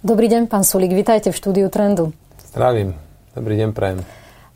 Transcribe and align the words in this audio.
Dobrý 0.00 0.32
deň, 0.32 0.48
pán 0.48 0.64
Sulík, 0.64 0.96
vitajte 0.96 1.28
v 1.28 1.36
štúdiu 1.36 1.68
Trendu. 1.68 2.16
Zdravím, 2.48 2.96
dobrý 3.36 3.60
deň, 3.60 3.76
prajem. 3.76 4.00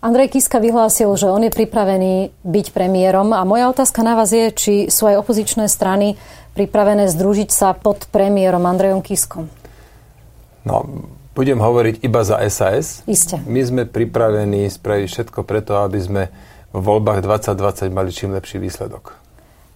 Andrej 0.00 0.32
Kiska 0.32 0.56
vyhlásil, 0.56 1.12
že 1.20 1.28
on 1.28 1.44
je 1.44 1.52
pripravený 1.52 2.32
byť 2.40 2.67
premiérom 2.72 3.29
a 3.37 3.45
moja 3.45 3.69
otázka 3.69 4.01
na 4.01 4.17
vás 4.17 4.33
je, 4.33 4.49
či 4.57 4.72
sú 4.88 5.04
aj 5.04 5.21
opozičné 5.21 5.69
strany 5.69 6.17
pripravené 6.57 7.12
združiť 7.12 7.53
sa 7.53 7.77
pod 7.77 8.09
premiérom 8.09 8.65
Andrejom 8.65 9.04
Kiskom. 9.04 9.53
No, 10.65 10.88
budem 11.37 11.61
hovoriť 11.61 12.01
iba 12.01 12.24
za 12.24 12.40
SAS. 12.49 13.04
Isté. 13.04 13.37
My 13.45 13.61
sme 13.69 13.85
pripravení 13.85 14.65
spraviť 14.72 15.06
všetko 15.13 15.45
preto, 15.45 15.76
aby 15.85 16.01
sme 16.01 16.23
v 16.73 16.80
voľbách 16.80 17.20
2020 17.20 17.92
mali 17.92 18.16
čím 18.16 18.33
lepší 18.33 18.56
výsledok. 18.65 19.12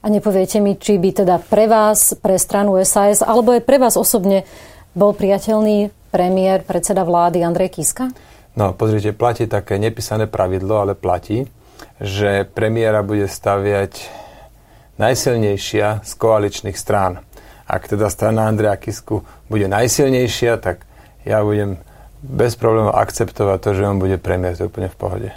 A 0.01 0.09
nepoviete 0.09 0.65
mi, 0.65 0.81
či 0.81 0.97
by 0.97 1.13
teda 1.13 1.37
pre 1.45 1.69
vás, 1.69 2.17
pre 2.17 2.41
stranu 2.41 2.81
SAS, 2.89 3.21
alebo 3.21 3.53
aj 3.53 3.69
pre 3.69 3.77
vás 3.77 4.01
osobne 4.01 4.49
bol 4.93 5.13
priateľný 5.17 5.93
premiér, 6.09 6.65
predseda 6.65 7.05
vlády 7.05 7.45
Andrej 7.45 7.81
Kiska? 7.81 8.13
No, 8.59 8.75
pozrite, 8.75 9.15
platí 9.15 9.47
také 9.47 9.79
nepísané 9.79 10.27
pravidlo, 10.27 10.83
ale 10.83 10.99
platí, 10.99 11.47
že 12.03 12.43
premiéra 12.43 13.07
bude 13.07 13.31
staviať 13.31 14.11
najsilnejšia 14.99 16.03
z 16.03 16.13
koaličných 16.19 16.75
strán. 16.75 17.23
Ak 17.69 17.87
teda 17.87 18.11
strana 18.11 18.49
Andreja 18.49 18.75
Kisku 18.81 19.23
bude 19.47 19.69
najsilnejšia, 19.71 20.59
tak 20.59 20.89
ja 21.23 21.45
budem 21.45 21.79
bez 22.19 22.59
problémov 22.59 22.99
akceptovať 22.99 23.59
to, 23.63 23.71
že 23.79 23.87
on 23.87 24.03
bude 24.03 24.19
premiér, 24.19 24.59
to 24.59 24.67
je 24.67 24.71
úplne 24.73 24.91
v 24.91 24.99
pohode. 24.99 25.31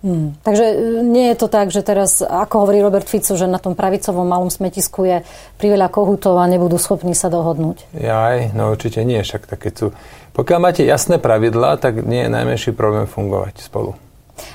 Hmm. 0.00 0.32
Takže 0.40 0.64
e, 0.64 0.76
nie 1.04 1.28
je 1.32 1.36
to 1.36 1.48
tak, 1.52 1.68
že 1.68 1.84
teraz, 1.84 2.24
ako 2.24 2.64
hovorí 2.64 2.80
Robert 2.80 3.04
Fico, 3.04 3.36
že 3.36 3.44
na 3.44 3.60
tom 3.60 3.76
pravicovom 3.76 4.24
malom 4.24 4.48
smetisku 4.48 5.04
je 5.04 5.20
priveľa 5.60 5.92
kohutov 5.92 6.40
a 6.40 6.48
nebudú 6.48 6.80
schopní 6.80 7.12
sa 7.12 7.28
dohodnúť. 7.28 7.84
Jaj, 7.92 8.56
no 8.56 8.72
určite 8.72 9.04
nie, 9.04 9.20
však 9.20 9.44
také 9.44 9.68
sú. 9.76 9.92
Pokiaľ 10.32 10.58
máte 10.58 10.82
jasné 10.88 11.20
pravidlá, 11.20 11.76
tak 11.76 12.00
nie 12.00 12.24
je 12.24 12.32
najmenší 12.32 12.72
problém 12.72 13.04
fungovať 13.04 13.60
spolu. 13.60 13.92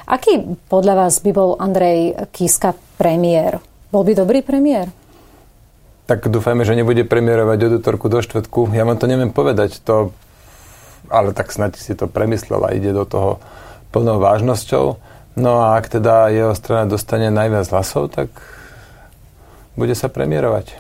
Aký 0.10 0.58
podľa 0.66 1.06
vás 1.06 1.22
by 1.22 1.32
bol 1.34 1.54
Andrej 1.62 2.18
Kiska 2.34 2.74
premiér? 2.98 3.62
Bol 3.94 4.02
by 4.02 4.18
dobrý 4.18 4.42
premiér? 4.42 4.90
Tak 6.10 6.30
dúfajme, 6.30 6.66
že 6.66 6.78
nebude 6.78 7.06
premiérovať 7.06 7.60
od 7.70 7.72
útorku 7.82 8.10
do 8.10 8.22
štvrtku. 8.22 8.74
Ja 8.74 8.86
vám 8.86 8.98
to 8.98 9.10
neviem 9.10 9.34
povedať, 9.34 9.82
to, 9.82 10.14
ale 11.10 11.34
tak 11.34 11.54
snad 11.54 11.78
si 11.78 11.94
to 11.98 12.06
premyslel 12.10 12.62
a 12.66 12.74
ide 12.74 12.94
do 12.94 13.06
toho 13.06 13.42
plnou 13.90 14.22
vážnosťou. 14.22 14.98
No 15.36 15.60
a 15.60 15.76
ak 15.76 15.92
teda 15.92 16.32
jeho 16.32 16.56
strana 16.56 16.88
dostane 16.88 17.28
najviac 17.28 17.68
hlasov, 17.68 18.16
tak 18.16 18.32
bude 19.76 19.92
sa 19.92 20.08
premiérovať. 20.08 20.72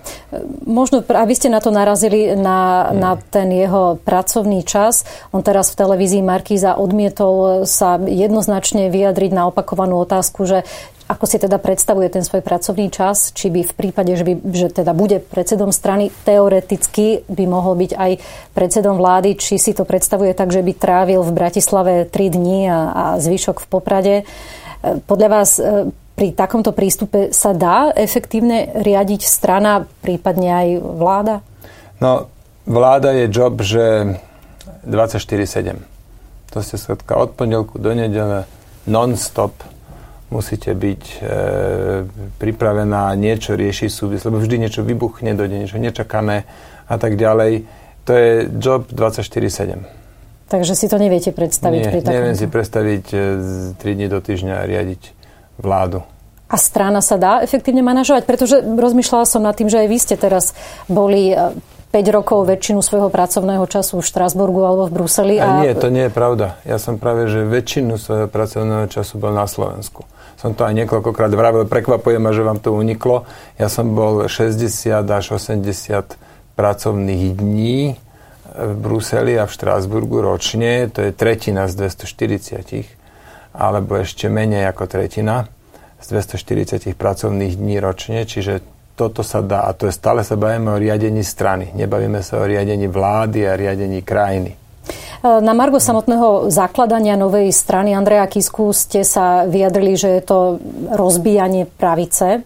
Možno, 0.63 1.03
a 1.03 1.23
vy 1.27 1.35
ste 1.35 1.51
na 1.51 1.59
to 1.59 1.67
narazili, 1.67 2.31
na, 2.39 2.89
mm. 2.89 2.95
na 2.95 3.11
ten 3.19 3.51
jeho 3.51 3.99
pracovný 3.99 4.63
čas. 4.63 5.03
On 5.35 5.43
teraz 5.43 5.75
v 5.75 5.79
televízii 5.83 6.23
Markíza 6.23 6.79
odmietol 6.79 7.67
sa 7.67 7.99
jednoznačne 7.99 8.87
vyjadriť 8.87 9.31
na 9.35 9.51
opakovanú 9.51 9.99
otázku, 9.99 10.47
že 10.47 10.63
ako 11.05 11.29
si 11.29 11.37
teda 11.37 11.61
predstavuje 11.61 12.09
ten 12.09 12.25
svoj 12.25 12.41
pracovný 12.41 12.89
čas, 12.89 13.29
či 13.37 13.53
by 13.53 13.61
v 13.61 13.73
prípade, 13.77 14.17
že, 14.17 14.25
by, 14.25 14.33
že 14.49 14.67
teda 14.73 14.89
bude 14.97 15.21
predsedom 15.21 15.69
strany, 15.69 16.09
teoreticky 16.25 17.21
by 17.29 17.45
mohol 17.45 17.77
byť 17.77 17.91
aj 17.93 18.11
predsedom 18.57 18.97
vlády, 18.97 19.37
či 19.37 19.61
si 19.61 19.77
to 19.77 19.85
predstavuje 19.85 20.33
tak, 20.33 20.49
že 20.49 20.65
by 20.65 20.73
trávil 20.73 21.21
v 21.21 21.29
Bratislave 21.29 21.93
3 22.09 22.33
dní 22.33 22.65
a, 22.65 22.79
a 22.89 23.03
zvyšok 23.21 23.61
v 23.61 23.67
Poprade. 23.69 24.15
E, 24.17 24.23
podľa 25.05 25.29
vás 25.29 25.61
e, 25.61 25.93
pri 26.17 26.33
takomto 26.33 26.73
prístupe 26.73 27.29
sa 27.29 27.53
dá 27.53 27.93
efektívne 27.93 28.73
riadiť 28.73 29.21
strana, 29.29 29.85
prípadne 30.01 30.49
aj 30.49 30.67
vláda? 30.81 31.35
No, 32.01 32.33
vláda 32.65 33.13
je 33.13 33.29
job, 33.29 33.61
že 33.61 34.17
24-7. 34.89 35.77
To 36.49 36.57
ste 36.65 36.81
skratka 36.81 37.13
od 37.13 37.37
pondelku 37.37 37.77
do 37.77 37.93
nedele 37.93 38.49
non-stop 38.89 39.74
musíte 40.33 40.73
byť 40.73 41.03
e, 41.05 41.17
pripravená 42.41 43.13
niečo 43.13 43.53
riešiť 43.53 43.89
súvis, 43.89 44.25
lebo 44.25 44.41
vždy 44.41 44.65
niečo 44.65 44.81
vybuchne, 44.81 45.37
dojde 45.37 45.65
niečo 45.65 45.77
nečakané 45.77 46.49
a 46.89 46.95
tak 46.97 47.17
ďalej. 47.17 47.65
To 48.05 48.11
je 48.13 48.29
job 48.57 48.89
24-7. 48.89 49.85
Takže 50.45 50.77
si 50.77 50.85
to 50.85 51.01
neviete 51.01 51.33
predstaviť 51.33 51.81
Nie, 51.81 51.89
pri 51.89 51.99
takom... 52.05 52.13
neviem 52.13 52.35
si 52.37 52.45
predstaviť 52.45 53.05
e, 53.13 53.81
3 53.81 53.97
dní 53.97 54.07
do 54.09 54.19
týždňa 54.21 54.65
riadiť 54.65 55.01
vládu. 55.61 56.05
A 56.45 56.55
strana 56.61 57.01
sa 57.01 57.17
dá 57.17 57.41
efektívne 57.41 57.81
manažovať? 57.81 58.29
Pretože 58.29 58.61
rozmýšľala 58.61 59.25
som 59.25 59.41
nad 59.41 59.57
tým, 59.57 59.65
že 59.65 59.81
aj 59.81 59.87
vy 59.89 59.97
ste 59.97 60.13
teraz 60.13 60.53
boli 60.85 61.33
5 61.33 61.57
e, 61.89 62.01
rokov 62.13 62.45
väčšinu 62.45 62.85
svojho 62.85 63.09
pracovného 63.09 63.65
času 63.65 63.97
v 64.01 64.05
Štrasburgu 64.05 64.61
alebo 64.61 64.85
v 64.85 64.93
Bruseli. 64.93 65.35
A... 65.41 65.61
a 65.61 65.65
nie, 65.65 65.73
to 65.73 65.89
nie 65.89 66.05
je 66.09 66.13
pravda. 66.13 66.61
Ja 66.61 66.77
som 66.77 67.01
práve, 67.01 67.25
že 67.25 67.41
väčšinu 67.45 67.97
svojho 67.97 68.29
pracovného 68.29 68.85
času 68.85 69.17
bol 69.17 69.33
na 69.33 69.49
Slovensku 69.49 70.05
som 70.35 70.51
to 70.53 70.67
aj 70.67 70.75
niekoľkokrát 70.83 71.31
vravil, 71.31 71.65
prekvapuje 71.65 72.19
ma, 72.19 72.35
že 72.35 72.43
vám 72.43 72.59
to 72.59 72.75
uniklo. 72.75 73.23
Ja 73.55 73.71
som 73.71 73.95
bol 73.95 74.27
60 74.27 74.59
až 75.07 75.25
80 75.35 75.63
pracovných 76.55 77.23
dní 77.35 77.95
v 78.55 78.73
Bruseli 78.79 79.35
a 79.35 79.47
v 79.47 79.55
Štrásburgu 79.55 80.23
ročne, 80.23 80.87
to 80.87 81.03
je 81.03 81.11
tretina 81.11 81.67
z 81.67 81.91
240, 81.91 83.55
alebo 83.55 83.99
ešte 83.99 84.31
menej 84.31 84.67
ako 84.71 84.87
tretina 84.87 85.51
z 85.99 86.05
240 86.15 86.95
pracovných 86.95 87.59
dní 87.59 87.79
ročne, 87.83 88.23
čiže 88.23 88.63
toto 88.95 89.27
sa 89.27 89.43
dá, 89.43 89.67
a 89.67 89.75
to 89.75 89.91
je 89.91 89.93
stále 89.95 90.23
sa 90.23 90.39
bavíme 90.39 90.71
o 90.71 90.79
riadení 90.79 91.19
strany, 91.19 91.75
nebavíme 91.75 92.23
sa 92.23 92.39
o 92.39 92.47
riadení 92.47 92.87
vlády 92.87 93.43
a 93.43 93.59
riadení 93.59 93.99
krajiny. 93.99 94.64
Na 95.23 95.53
Margo 95.55 95.79
samotného 95.79 96.51
zakladania 96.51 97.15
novej 97.15 97.53
strany 97.53 97.95
Andreja 97.95 98.27
Kisku 98.27 98.73
ste 98.75 99.07
sa 99.07 99.47
vyjadrili, 99.47 99.95
že 99.95 100.19
je 100.19 100.23
to 100.25 100.39
rozbíjanie 100.91 101.69
pravice. 101.69 102.43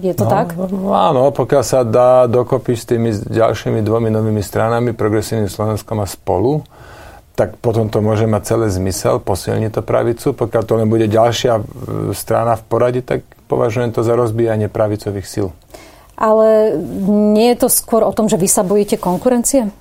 Je 0.00 0.14
to 0.16 0.24
no, 0.24 0.30
tak? 0.30 0.46
Áno, 0.80 1.34
pokiaľ 1.34 1.64
sa 1.66 1.84
dá 1.84 2.24
dokopy 2.24 2.72
s 2.72 2.88
tými 2.88 3.12
ďalšími 3.12 3.84
dvomi 3.84 4.08
novými 4.08 4.40
stranami, 4.40 4.96
Progresívnym 4.96 5.52
Slovenskom 5.52 6.00
a 6.00 6.08
spolu, 6.08 6.64
tak 7.36 7.60
potom 7.60 7.88
to 7.92 8.00
môže 8.00 8.24
mať 8.24 8.42
celý 8.56 8.68
zmysel, 8.72 9.20
posilniť 9.20 9.70
to 9.72 9.82
pravicu. 9.84 10.32
Pokiaľ 10.32 10.62
to 10.64 10.72
len 10.80 10.88
bude 10.88 11.08
ďalšia 11.08 11.60
strana 12.16 12.56
v 12.56 12.62
poradí, 12.68 13.00
tak 13.04 13.24
považujem 13.48 13.92
to 13.92 14.00
za 14.00 14.16
rozbíjanie 14.16 14.72
pravicových 14.72 15.28
síl. 15.28 15.48
Ale 16.16 16.76
nie 17.08 17.52
je 17.52 17.66
to 17.66 17.68
skôr 17.68 18.04
o 18.04 18.12
tom, 18.12 18.28
že 18.28 18.40
vy 18.40 18.48
sa 18.48 18.64
bojíte 18.64 19.00
konkurencie? 19.00 19.72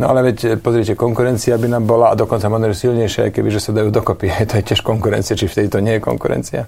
No 0.00 0.08
ale 0.08 0.32
veď, 0.32 0.56
pozrite, 0.64 0.96
konkurencia 0.96 1.60
by 1.60 1.68
nám 1.76 1.84
bola 1.84 2.08
a 2.08 2.14
dokonca 2.16 2.48
možno 2.48 2.72
silnejšia, 2.72 3.28
keby 3.28 3.52
že 3.52 3.60
sa 3.60 3.76
dajú 3.76 3.92
dokopy. 3.92 4.32
to 4.48 4.56
je 4.56 4.64
tiež 4.72 4.80
konkurencia, 4.80 5.36
či 5.36 5.44
vtedy 5.44 5.68
to 5.68 5.84
nie 5.84 6.00
je 6.00 6.02
konkurencia. 6.02 6.64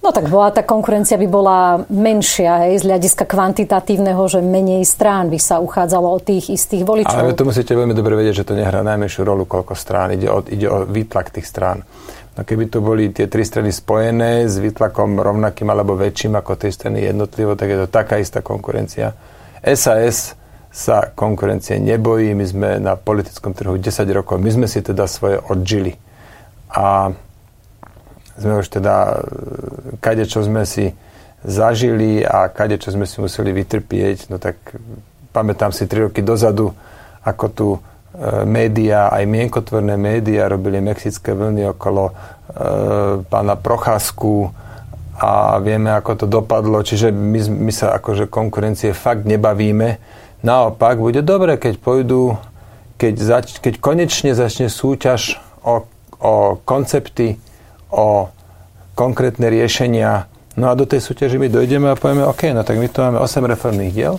No 0.00 0.16
tak 0.16 0.32
bola, 0.32 0.48
tá 0.48 0.64
konkurencia 0.64 1.20
by 1.20 1.28
bola 1.28 1.84
menšia, 1.92 2.64
hej, 2.68 2.80
z 2.80 2.88
hľadiska 2.88 3.28
kvantitatívneho, 3.28 4.32
že 4.32 4.40
menej 4.40 4.80
strán 4.88 5.28
by 5.28 5.36
sa 5.36 5.60
uchádzalo 5.60 6.08
o 6.08 6.16
tých 6.20 6.56
istých 6.56 6.88
voličov. 6.88 7.20
Ale 7.20 7.36
to 7.36 7.44
musíte 7.44 7.76
veľmi 7.76 7.92
dobre 7.92 8.16
vedieť, 8.16 8.44
že 8.44 8.48
to 8.48 8.56
nehrá 8.56 8.80
najmenšiu 8.80 9.28
rolu, 9.28 9.44
koľko 9.44 9.76
strán. 9.76 10.16
Ide 10.16 10.28
o, 10.32 10.40
ide 10.40 10.72
o 10.72 10.88
výtlak 10.88 11.28
tých 11.28 11.44
strán. 11.44 11.84
No 12.32 12.40
keby 12.48 12.72
to 12.72 12.80
boli 12.80 13.12
tie 13.12 13.28
tri 13.28 13.44
strany 13.44 13.68
spojené 13.68 14.48
s 14.48 14.56
výtlakom 14.56 15.20
rovnakým 15.20 15.68
alebo 15.68 15.92
väčším 15.92 16.32
ako 16.40 16.56
tej 16.56 16.72
strany 16.72 17.04
jednotlivo, 17.04 17.52
tak 17.52 17.68
je 17.68 17.84
to 17.84 17.88
taká 17.92 18.16
istá 18.16 18.40
konkurencia. 18.40 19.12
SAS 19.60 20.39
sa 20.70 21.10
konkurencie 21.10 21.82
nebojí. 21.82 22.30
My 22.32 22.46
sme 22.46 22.68
na 22.78 22.94
politickom 22.94 23.52
trhu 23.52 23.74
10 23.74 24.06
rokov. 24.14 24.38
My 24.38 24.50
sme 24.54 24.66
si 24.70 24.78
teda 24.80 25.10
svoje 25.10 25.42
odžili. 25.42 25.98
A 26.70 27.10
sme 28.38 28.62
už 28.62 28.70
teda 28.70 29.20
kade, 29.98 30.24
čo 30.24 30.40
sme 30.46 30.62
si 30.64 30.94
zažili 31.42 32.22
a 32.22 32.48
kade, 32.48 32.78
čo 32.78 32.94
sme 32.94 33.04
si 33.04 33.18
museli 33.20 33.50
vytrpieť, 33.52 34.30
no 34.32 34.38
tak 34.38 34.56
pamätám 35.34 35.74
si 35.74 35.84
3 35.84 36.08
roky 36.08 36.20
dozadu, 36.24 36.72
ako 37.24 37.44
tu 37.52 37.68
e, 37.74 37.78
média, 38.48 39.08
aj 39.12 39.24
mienkotvorné 39.24 39.96
médiá 39.96 40.48
robili 40.48 40.80
mexické 40.80 41.32
vlny 41.32 41.72
okolo 41.76 42.08
e, 42.08 42.12
pána 43.24 43.56
Procházku 43.56 44.52
a 45.20 45.60
vieme, 45.60 45.92
ako 45.92 46.24
to 46.24 46.26
dopadlo. 46.28 46.80
Čiže 46.80 47.12
my, 47.12 47.68
my 47.68 47.72
sa 47.72 47.96
akože 47.96 48.32
konkurencie 48.32 48.96
fakt 48.96 49.28
nebavíme 49.28 50.00
Naopak, 50.40 50.96
bude 50.96 51.20
dobre, 51.20 51.60
keď 51.60 51.76
pôjdu, 51.76 52.40
keď, 52.96 53.14
zač- 53.20 53.58
keď 53.60 53.76
konečne 53.76 54.32
začne 54.32 54.72
súťaž 54.72 55.36
o, 55.60 55.84
o 56.16 56.56
koncepty, 56.64 57.36
o 57.92 58.32
konkrétne 58.96 59.52
riešenia. 59.52 60.28
No 60.56 60.72
a 60.72 60.76
do 60.76 60.88
tej 60.88 61.04
súťaže 61.04 61.36
my 61.36 61.52
dojdeme 61.52 61.92
a 61.92 61.96
povieme, 61.96 62.24
OK, 62.24 62.56
no 62.56 62.64
tak 62.64 62.80
my 62.80 62.88
tu 62.88 63.04
máme 63.04 63.20
8 63.20 63.52
reformných 63.52 63.92
diel, 63.92 64.16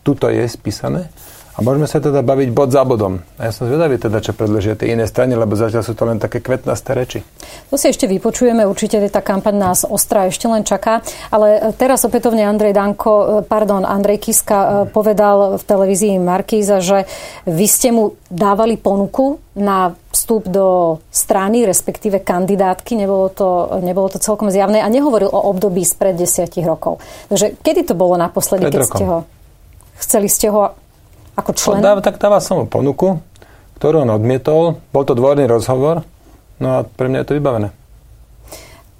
tuto 0.00 0.32
je 0.32 0.44
spísané, 0.48 1.12
A 1.58 1.66
môžeme 1.66 1.90
sa 1.90 1.98
teda 1.98 2.22
baviť 2.22 2.54
bod 2.54 2.70
za 2.70 2.86
bodom. 2.86 3.18
A 3.34 3.50
ja 3.50 3.52
som 3.52 3.66
zvedavý 3.66 3.98
teda, 3.98 4.22
čo 4.22 4.30
predložia 4.30 4.78
tie 4.78 4.94
iné 4.94 5.10
strany, 5.10 5.34
lebo 5.34 5.58
zatiaľ 5.58 5.82
sú 5.82 5.98
to 5.98 6.06
len 6.06 6.22
také 6.22 6.38
kvetnasté 6.38 6.94
reči. 6.94 7.18
To 7.66 7.74
si 7.74 7.90
ešte 7.90 8.06
vypočujeme, 8.06 8.62
určite 8.62 9.02
tá 9.10 9.18
kampaň 9.18 9.58
nás 9.58 9.82
ostrá 9.82 10.30
ešte 10.30 10.46
len 10.46 10.62
čaká. 10.62 11.02
Ale 11.34 11.74
teraz 11.74 12.06
opätovne 12.06 12.46
Andrej 12.46 12.78
Danko, 12.78 13.42
pardon, 13.50 13.82
Andrej 13.82 14.22
Kiska 14.22 14.86
povedal 14.94 15.58
v 15.58 15.62
televízii 15.66 16.22
Markíza, 16.22 16.78
že 16.78 17.10
vy 17.50 17.66
ste 17.66 17.90
mu 17.90 18.14
dávali 18.30 18.78
ponuku 18.78 19.42
na 19.58 19.98
vstup 20.14 20.46
do 20.46 21.02
strany, 21.10 21.66
respektíve 21.66 22.22
kandidátky. 22.22 22.94
Nebolo 22.94 23.34
to, 23.34 23.82
nebolo 23.82 24.06
to 24.06 24.22
celkom 24.22 24.46
zjavné 24.54 24.78
a 24.78 24.86
nehovoril 24.86 25.26
o 25.26 25.50
období 25.50 25.82
spred 25.82 26.14
desiatich 26.14 26.62
rokov. 26.62 27.02
Takže 27.26 27.58
kedy 27.66 27.82
to 27.82 27.98
bolo 27.98 28.14
naposledy, 28.14 28.70
keď 28.70 28.86
ste 28.86 29.04
ho... 29.10 29.18
Chceli 29.98 30.30
ste 30.30 30.54
ho 30.54 30.78
ako 31.38 31.50
člen? 31.54 31.78
Dá, 31.78 31.94
tak 32.02 32.18
dával 32.18 32.42
som 32.42 32.60
mu 32.60 32.64
ponuku, 32.66 33.22
ktorú 33.78 34.02
on 34.02 34.10
odmietol. 34.10 34.82
Bol 34.90 35.06
to 35.06 35.14
dvorný 35.14 35.46
rozhovor, 35.46 36.02
no 36.58 36.68
a 36.74 36.78
pre 36.82 37.06
mňa 37.06 37.22
je 37.22 37.28
to 37.30 37.36
vybavené. 37.38 37.68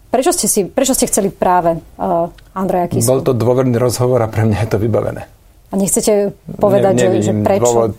Prečo 0.09 0.33
ste, 0.33 0.47
si, 0.49 0.65
prečo 0.65 0.97
ste 0.97 1.05
chceli 1.05 1.29
práve 1.29 1.77
uh, 1.77 2.33
Andreja 2.57 2.89
Kisku? 2.89 3.11
Bol 3.11 3.21
to 3.21 3.37
dôverný 3.37 3.77
rozhovor 3.77 4.25
a 4.25 4.29
pre 4.31 4.49
mňa 4.49 4.65
je 4.65 4.69
to 4.71 4.79
vybavené. 4.81 5.29
A 5.69 5.75
nechcete 5.77 6.33
povedať, 6.57 6.93
ne, 6.97 7.21
že, 7.21 7.29
že 7.29 7.33
prečo? 7.45 7.61
dôvod 7.69 7.93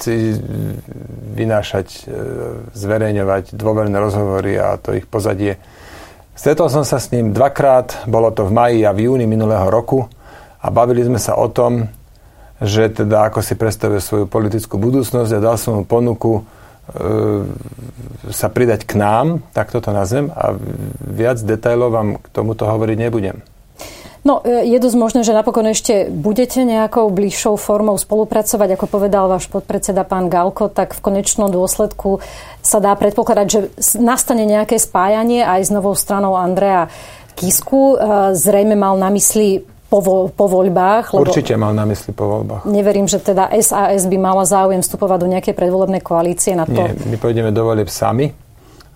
vynášať, 1.38 1.88
e, 2.10 2.18
zverejňovať 2.74 3.54
dôverné 3.54 3.94
rozhovory 3.94 4.58
a 4.58 4.82
to 4.82 4.98
ich 4.98 5.06
pozadie. 5.06 5.62
Stretol 6.34 6.74
som 6.74 6.82
sa 6.82 6.98
s 6.98 7.14
ním 7.14 7.30
dvakrát, 7.30 8.10
bolo 8.10 8.34
to 8.34 8.50
v 8.50 8.52
maji 8.58 8.80
a 8.90 8.92
v 8.96 9.06
júni 9.06 9.30
minulého 9.30 9.70
roku 9.70 10.10
a 10.58 10.68
bavili 10.74 11.06
sme 11.06 11.22
sa 11.22 11.38
o 11.38 11.46
tom, 11.54 11.86
že 12.60 12.92
teda 12.92 13.32
ako 13.32 13.40
si 13.40 13.56
predstavuje 13.56 14.04
svoju 14.04 14.26
politickú 14.28 14.76
budúcnosť 14.76 15.32
a 15.32 15.44
dal 15.44 15.56
som 15.56 15.80
mu 15.80 15.84
ponuku 15.88 16.40
e, 16.40 16.42
sa 18.30 18.52
pridať 18.52 18.84
k 18.84 19.00
nám, 19.00 19.40
tak 19.56 19.72
toto 19.72 19.96
nazvem, 19.96 20.28
a 20.28 20.54
viac 21.00 21.40
detajlov 21.40 21.90
vám 21.90 22.10
k 22.20 22.28
tomuto 22.36 22.68
hovoriť 22.68 22.98
nebudem. 23.00 23.40
No, 24.28 24.44
e, 24.44 24.68
je 24.68 24.78
dosť 24.84 24.98
možné, 25.00 25.22
že 25.24 25.32
napokon 25.32 25.72
ešte 25.72 26.12
budete 26.12 26.68
nejakou 26.68 27.08
bližšou 27.08 27.56
formou 27.56 27.96
spolupracovať, 27.96 28.76
ako 28.76 28.86
povedal 28.92 29.32
váš 29.32 29.48
podpredseda 29.48 30.04
pán 30.04 30.28
Galko, 30.28 30.68
tak 30.68 30.92
v 30.92 31.04
konečnom 31.04 31.48
dôsledku 31.48 32.20
sa 32.60 32.84
dá 32.84 32.92
predpokladať, 33.00 33.48
že 33.48 33.60
nastane 33.96 34.44
nejaké 34.44 34.76
spájanie 34.76 35.48
aj 35.48 35.62
s 35.64 35.70
novou 35.72 35.96
stranou 35.96 36.36
Andrea 36.36 36.92
Kisku. 37.40 37.96
E, 37.96 38.36
zrejme 38.36 38.76
mal 38.76 39.00
na 39.00 39.08
mysli 39.16 39.64
po, 39.90 39.98
vo, 40.00 40.18
po 40.30 40.46
voľbách. 40.46 41.18
Lebo 41.18 41.26
Určite 41.26 41.58
mal 41.58 41.74
na 41.74 41.84
mysli 41.90 42.14
po 42.14 42.30
voľbách. 42.30 42.70
Neverím, 42.70 43.10
že 43.10 43.18
teda 43.18 43.50
SAS 43.58 44.06
by 44.06 44.18
mala 44.22 44.46
záujem 44.46 44.86
vstupovať 44.86 45.18
do 45.18 45.28
nejakej 45.34 45.54
predvolebnej 45.58 46.06
koalície 46.06 46.54
na 46.54 46.70
to. 46.70 46.78
Nie, 46.78 46.94
my 46.94 47.18
pôjdeme 47.18 47.50
do 47.50 47.66
volieb 47.66 47.90
sami, 47.90 48.30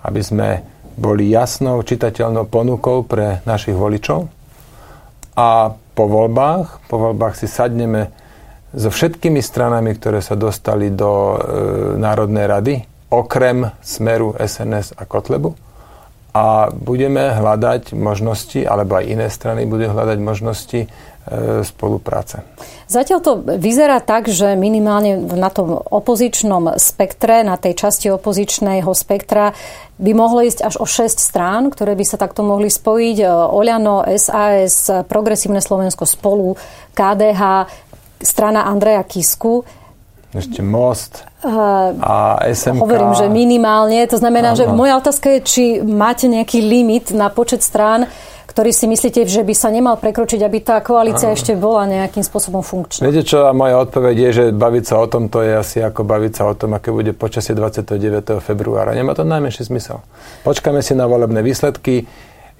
aby 0.06 0.22
sme 0.22 0.62
boli 0.94 1.34
jasnou, 1.34 1.82
čitateľnou 1.82 2.46
ponukou 2.46 3.02
pre 3.10 3.42
našich 3.50 3.74
voličov. 3.74 4.30
A 5.34 5.74
po 5.74 6.06
voľbách, 6.06 6.86
po 6.86 7.02
voľbách 7.02 7.34
si 7.42 7.50
sadneme 7.50 8.14
so 8.70 8.94
všetkými 8.94 9.42
stranami, 9.42 9.98
ktoré 9.98 10.22
sa 10.22 10.38
dostali 10.38 10.94
do 10.94 11.10
e, 11.10 11.38
Národnej 11.98 12.46
rady, 12.46 12.74
okrem 13.10 13.70
Smeru, 13.82 14.38
SNS 14.38 14.98
a 14.98 15.10
Kotlebu 15.10 15.63
a 16.34 16.74
budeme 16.74 17.30
hľadať 17.30 17.94
možnosti, 17.94 18.58
alebo 18.66 18.98
aj 18.98 19.06
iné 19.06 19.28
strany 19.30 19.70
budú 19.70 19.86
hľadať 19.86 20.18
možnosti 20.18 20.82
e, 20.82 20.88
spolupráce. 21.62 22.42
Zatiaľ 22.90 23.20
to 23.22 23.32
vyzerá 23.62 24.02
tak, 24.02 24.34
že 24.34 24.58
minimálne 24.58 25.22
na 25.38 25.54
tom 25.54 25.78
opozičnom 25.78 26.82
spektre, 26.82 27.46
na 27.46 27.54
tej 27.62 27.78
časti 27.78 28.10
opozičného 28.10 28.90
spektra 28.98 29.54
by 30.02 30.12
mohlo 30.18 30.42
ísť 30.42 30.66
až 30.66 30.82
o 30.82 30.90
6 30.90 31.22
strán, 31.22 31.70
ktoré 31.70 31.94
by 31.94 32.02
sa 32.02 32.18
takto 32.18 32.42
mohli 32.42 32.74
spojiť. 32.74 33.18
E, 33.22 33.26
Oľano, 33.30 34.02
SAS, 34.18 34.90
Progresívne 35.06 35.62
Slovensko 35.62 36.10
spolu, 36.10 36.58
KDH, 36.98 37.70
strana 38.26 38.66
Andreja 38.66 39.06
Kisku. 39.06 39.62
Ešte 40.34 40.66
Most 40.66 41.33
a 41.44 42.40
SMK. 42.48 42.80
Hovorím, 42.80 43.14
že 43.14 43.28
minimálne. 43.28 44.08
To 44.08 44.18
znamená, 44.18 44.56
ano. 44.56 44.60
že 44.60 44.66
moja 44.72 44.96
otázka 44.98 45.38
je, 45.38 45.40
či 45.44 45.64
máte 45.84 46.32
nejaký 46.32 46.64
limit 46.64 47.12
na 47.12 47.28
počet 47.28 47.60
strán, 47.60 48.08
ktorý 48.48 48.70
si 48.70 48.86
myslíte, 48.86 49.26
že 49.26 49.42
by 49.42 49.54
sa 49.58 49.74
nemal 49.74 49.98
prekročiť, 49.98 50.40
aby 50.46 50.62
tá 50.62 50.78
koalícia 50.86 51.26
ano. 51.26 51.36
ešte 51.36 51.58
bola 51.58 51.90
nejakým 51.90 52.22
spôsobom 52.22 52.62
funkčná. 52.62 53.04
Viete 53.10 53.26
čo, 53.26 53.50
a 53.50 53.52
moja 53.52 53.82
odpoveď 53.82 54.16
je, 54.16 54.30
že 54.30 54.44
baviť 54.54 54.84
sa 54.86 54.96
o 55.02 55.10
tom, 55.10 55.26
to 55.28 55.42
je 55.42 55.58
asi 55.58 55.82
ako 55.82 56.06
baviť 56.06 56.32
sa 56.38 56.44
o 56.46 56.54
tom, 56.54 56.78
aké 56.78 56.94
bude 56.94 57.18
počasie 57.18 57.58
29. 57.58 57.98
februára. 58.46 58.94
Nemá 58.94 59.18
to 59.18 59.26
najmenší 59.26 59.66
zmysel. 59.66 60.06
Počkáme 60.46 60.86
si 60.86 60.94
na 60.94 61.10
volebné 61.10 61.42
výsledky. 61.42 62.06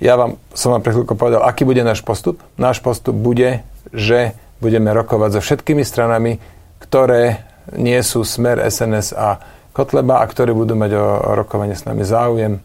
Ja 0.02 0.18
vám, 0.18 0.42
som 0.58 0.74
vám 0.74 0.82
pre 0.82 0.98
chvíľku 0.98 1.14
povedal, 1.14 1.46
aký 1.46 1.62
bude 1.62 1.86
náš 1.86 2.02
postup. 2.02 2.42
Náš 2.58 2.82
postup 2.82 3.14
bude, 3.14 3.62
že 3.94 4.34
budeme 4.58 4.90
rokovať 4.98 5.38
so 5.38 5.42
všetkými 5.46 5.86
stranami, 5.86 6.42
ktoré 6.82 7.53
nie 7.78 8.00
sú 8.06 8.26
Smer, 8.26 8.62
SNS 8.62 9.14
a 9.14 9.40
Kotleba 9.74 10.22
a 10.22 10.26
ktorí 10.30 10.54
budú 10.54 10.78
mať 10.78 10.92
o, 10.94 11.04
rokovanie 11.34 11.74
s 11.74 11.84
nami 11.90 12.06
záujem. 12.06 12.62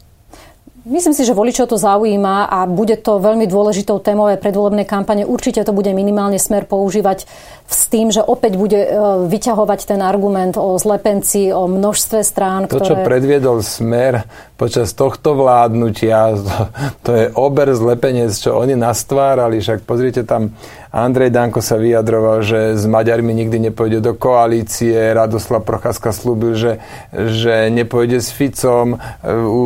Myslím 0.89 1.13
si, 1.13 1.29
že 1.29 1.37
voličov 1.37 1.69
to 1.69 1.77
zaujíma 1.77 2.49
a 2.49 2.65
bude 2.65 2.97
to 3.05 3.21
veľmi 3.21 3.45
dôležitou 3.45 4.01
témou 4.01 4.25
aj 4.33 4.41
predvolebnej 4.41 4.89
kampane. 4.89 5.29
Určite 5.29 5.61
to 5.61 5.77
bude 5.77 5.93
minimálne 5.93 6.41
smer 6.41 6.65
používať 6.65 7.29
s 7.69 7.93
tým, 7.93 8.09
že 8.09 8.25
opäť 8.25 8.57
bude 8.57 8.81
e, 8.81 8.91
vyťahovať 9.29 9.81
ten 9.85 10.01
argument 10.01 10.57
o 10.57 10.81
zlepenci, 10.81 11.53
o 11.53 11.69
množstve 11.69 12.25
strán. 12.25 12.65
To, 12.65 12.81
ktoré... 12.81 12.89
čo 12.89 12.95
predviedol 13.05 13.61
smer 13.61 14.25
počas 14.57 14.97
tohto 14.97 15.37
vládnutia, 15.37 16.33
to, 17.05 17.11
je 17.13 17.27
ober 17.37 17.69
zlepenec, 17.77 18.33
čo 18.33 18.57
oni 18.57 18.73
nastvárali. 18.73 19.61
Však 19.61 19.85
pozrite 19.85 20.25
tam 20.25 20.57
Andrej 20.89 21.29
Danko 21.29 21.61
sa 21.61 21.77
vyjadroval, 21.77 22.41
že 22.41 22.81
s 22.81 22.89
Maďarmi 22.89 23.37
nikdy 23.37 23.69
nepôjde 23.69 24.01
do 24.01 24.17
koalície. 24.17 24.97
Radoslav 25.13 25.61
Procházka 25.61 26.17
slúbil, 26.17 26.57
že, 26.57 26.81
že 27.13 27.69
nepôjde 27.69 28.25
s 28.25 28.33
Ficom. 28.33 28.97
U 29.29 29.63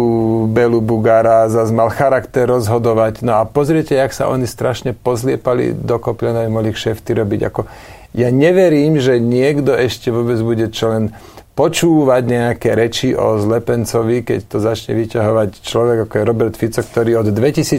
Belu 0.50 0.82
Bugara 0.82 1.46
zase 1.46 1.70
mal 1.70 1.94
charakter 1.94 2.50
rozhodovať. 2.50 3.22
No 3.22 3.38
a 3.38 3.46
pozrite, 3.46 3.94
jak 3.94 4.10
sa 4.10 4.26
oni 4.26 4.50
strašne 4.50 4.98
pozliepali 4.98 5.70
do 5.78 6.02
koplenej 6.02 6.50
mohli 6.50 6.74
kšefty 6.74 7.14
robiť. 7.14 7.40
Ako, 7.54 7.70
ja 8.12 8.28
neverím, 8.28 9.00
že 9.00 9.16
niekto 9.16 9.72
ešte 9.72 10.12
vôbec 10.12 10.36
bude 10.44 10.68
čo 10.68 10.92
len 10.92 11.16
počúvať 11.52 12.22
nejaké 12.24 12.72
reči 12.72 13.12
o 13.12 13.36
Zlepencovi, 13.36 14.24
keď 14.24 14.38
to 14.48 14.56
začne 14.56 14.96
vyťahovať 14.96 15.48
človek 15.60 16.08
ako 16.08 16.14
je 16.16 16.24
Robert 16.24 16.54
Fico, 16.56 16.80
ktorý 16.80 17.20
od 17.20 17.28
2014. 17.28 17.76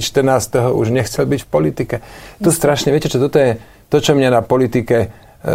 už 0.74 0.88
nechcel 0.94 1.26
byť 1.26 1.42
v 1.42 1.50
politike. 1.50 1.96
Tu 2.38 2.50
strašne, 2.54 2.94
viete 2.94 3.10
čo, 3.10 3.18
toto 3.18 3.42
je 3.42 3.58
to, 3.90 3.98
čo 3.98 4.14
mňa 4.14 4.30
na 4.30 4.42
politike 4.46 4.98
e, 5.02 5.08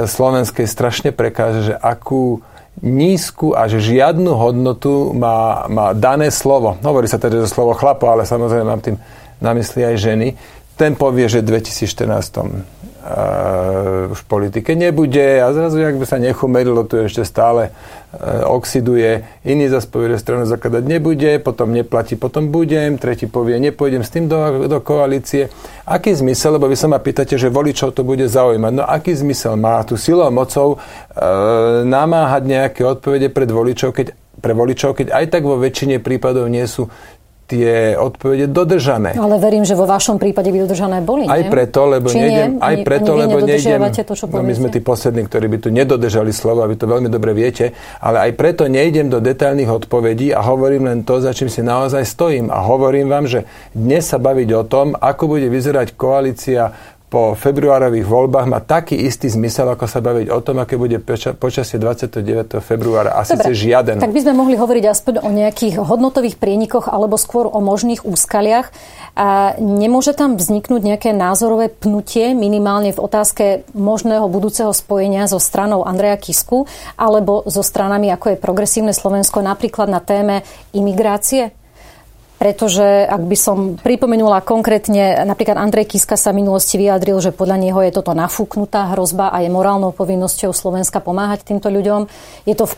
slovenskej 0.07 0.67
strašne 0.67 1.11
prekáže, 1.15 1.71
že 1.71 1.75
akú 1.79 2.43
nízku 2.83 3.55
až 3.55 3.83
žiadnu 3.83 4.35
hodnotu 4.35 5.15
má, 5.15 5.67
má 5.71 5.95
dané 5.95 6.31
slovo. 6.31 6.79
Hovorí 6.83 7.11
sa 7.11 7.19
teda, 7.19 7.43
že 7.43 7.51
slovo 7.51 7.75
chlapo, 7.75 8.11
ale 8.11 8.27
samozrejme 8.27 8.67
mám 8.67 8.83
tým 8.83 8.99
na 9.39 9.55
mysli 9.55 9.83
aj 9.83 9.97
ženy. 9.99 10.29
Ten 10.79 10.95
povie, 10.95 11.27
že 11.27 11.43
v 11.43 11.59
2014 11.59 12.07
uh, 12.07 12.47
už 12.47 12.78
v 14.13 14.23
politike 14.29 14.77
nebude 14.77 15.41
a 15.41 15.49
zrazu, 15.57 15.81
ak 15.81 15.97
by 15.97 16.07
sa 16.07 16.21
nechumerilo, 16.21 16.85
tu 16.85 17.01
ešte 17.01 17.25
stále 17.25 17.73
uh, 17.73 18.45
oxiduje. 18.53 19.25
Iný 19.49 19.73
zase 19.73 19.89
povie, 19.89 20.13
že 20.13 20.21
stranu 20.21 20.45
zakladať 20.45 20.85
nebude, 20.85 21.41
potom 21.41 21.73
neplatí, 21.73 22.21
potom 22.21 22.53
budem, 22.53 23.01
tretí 23.01 23.25
povie, 23.25 23.57
nepôjdem 23.57 24.05
s 24.05 24.13
tým 24.13 24.29
do, 24.29 24.69
do 24.69 24.79
koalície. 24.85 25.49
Aký 25.89 26.13
zmysel, 26.13 26.61
lebo 26.61 26.69
vy 26.69 26.77
sa 26.77 26.93
ma 26.93 27.01
pýtate, 27.01 27.41
že 27.41 27.49
voličov 27.49 27.97
to 27.97 28.05
bude 28.05 28.29
zaujímať. 28.29 28.73
No 28.77 28.85
aký 28.85 29.17
zmysel 29.17 29.57
má 29.57 29.81
tu 29.89 29.97
silou 29.97 30.29
mocou 30.29 30.77
uh, 30.77 31.81
namáhať 31.89 32.43
nejaké 32.45 32.85
odpovede 32.85 33.33
pred 33.33 33.49
voličov, 33.49 33.97
keď 33.97 34.13
pre 34.39 34.55
voličov, 34.55 34.95
keď 34.95 35.07
aj 35.11 35.25
tak 35.35 35.43
vo 35.43 35.59
väčšine 35.59 35.99
prípadov 35.99 36.47
nie 36.47 36.63
sú 36.71 36.87
tie 37.49 37.97
odpovede 37.97 38.53
dodržané. 38.53 39.17
Ale 39.17 39.41
verím, 39.41 39.65
že 39.65 39.73
vo 39.73 39.89
vašom 39.89 40.21
prípade 40.21 40.53
by 40.53 40.69
dodržané 40.69 41.01
boli. 41.01 41.25
Aj 41.25 41.41
nie? 41.41 41.49
preto, 41.49 41.89
lebo 41.89 42.13
Či 42.13 42.21
nejdem, 42.21 42.51
nie? 42.55 42.61
aj 42.61 42.75
preto, 42.85 43.11
lebo 43.17 43.37
nejdem, 43.41 43.81
to, 43.89 44.13
čo 44.13 44.29
no 44.29 44.45
my 44.45 44.53
sme 44.53 44.69
tí 44.69 44.85
poslední, 44.85 45.25
ktorí 45.25 45.49
by 45.49 45.59
tu 45.65 45.69
nedodržali 45.73 46.29
slovo, 46.29 46.61
a 46.61 46.69
vy 46.69 46.77
to 46.77 46.85
veľmi 46.85 47.09
dobre 47.09 47.33
viete, 47.33 47.73
ale 48.05 48.29
aj 48.29 48.37
preto 48.37 48.69
nejdem 48.69 49.09
do 49.09 49.25
detailných 49.25 49.73
odpovedí 49.73 50.37
a 50.37 50.45
hovorím 50.45 50.93
len 50.93 51.01
to, 51.09 51.25
za 51.25 51.33
čím 51.33 51.49
si 51.49 51.65
naozaj 51.65 52.05
stojím. 52.05 52.53
A 52.53 52.61
hovorím 52.61 53.09
vám, 53.09 53.25
že 53.25 53.49
dnes 53.73 54.05
sa 54.05 54.21
baviť 54.21 54.49
o 54.53 54.63
tom, 54.69 54.93
ako 54.93 55.41
bude 55.41 55.49
vyzerať 55.49 55.97
koalícia 55.97 56.77
po 57.09 57.33
februárových 57.33 58.05
voľbách 58.05 58.47
má 58.53 58.61
taký 58.61 58.93
istý 59.09 59.33
zmysel, 59.33 59.65
ako 59.73 59.89
sa 59.89 60.05
baviť 60.05 60.29
o 60.29 60.45
tom, 60.45 60.61
aké 60.61 60.77
bude 60.77 61.01
počasie 61.41 61.81
29. 61.81 62.61
februára. 62.61 63.17
A 63.17 63.25
síce 63.25 63.49
žiaden. 63.57 63.97
Tak 63.97 64.13
by 64.13 64.21
sme 64.29 64.37
mohli 64.37 64.61
hovoriť 64.61 64.85
aspoň 64.85 65.15
o 65.25 65.33
nejakých 65.33 65.81
hodnotových 65.81 66.37
prienikoch 66.37 66.85
alebo 66.85 67.17
skôr 67.17 67.49
o 67.49 67.65
možných 67.65 68.05
úskaliach. 68.05 68.69
A 69.17 69.57
nemôže 69.57 70.13
tam 70.13 70.37
vzniknúť 70.37 70.85
nejaké 70.85 71.11
názorové 71.17 71.73
pnutie 71.73 72.37
minimálne 72.37 72.93
v 72.93 73.01
otázke 73.01 73.65
možného 73.73 74.29
budúceho 74.29 74.71
spojenia 74.77 75.25
so 75.27 75.41
stranou 75.41 75.89
Andreja 75.89 76.21
Kisku 76.21 76.69
alebo 77.01 77.41
so 77.49 77.65
stranami, 77.65 78.13
ako 78.13 78.37
je 78.37 78.43
Progresívne 78.45 78.93
Slovensko, 78.93 79.41
napríklad 79.41 79.89
na 79.89 80.05
téme 80.05 80.45
imigrácie? 80.77 81.57
Pretože 82.39 82.87
ak 83.05 83.23
by 83.27 83.37
som 83.37 83.59
pripomenula 83.75 84.47
konkrétne, 84.47 85.27
napríklad 85.27 85.59
Andrej 85.59 85.91
Kiska 85.91 86.15
sa 86.15 86.31
v 86.31 86.47
minulosti 86.47 86.79
vyjadril, 86.79 87.19
že 87.19 87.35
podľa 87.35 87.59
neho 87.59 87.81
je 87.83 87.91
toto 87.91 88.15
nafúknutá 88.15 88.95
hrozba 88.95 89.35
a 89.35 89.43
je 89.43 89.51
morálnou 89.51 89.91
povinnosťou 89.91 90.55
Slovenska 90.55 91.03
pomáhať 91.03 91.43
týmto 91.51 91.67
ľuďom. 91.67 92.07
Je 92.47 92.55
to 92.55 92.71
v, 92.71 92.75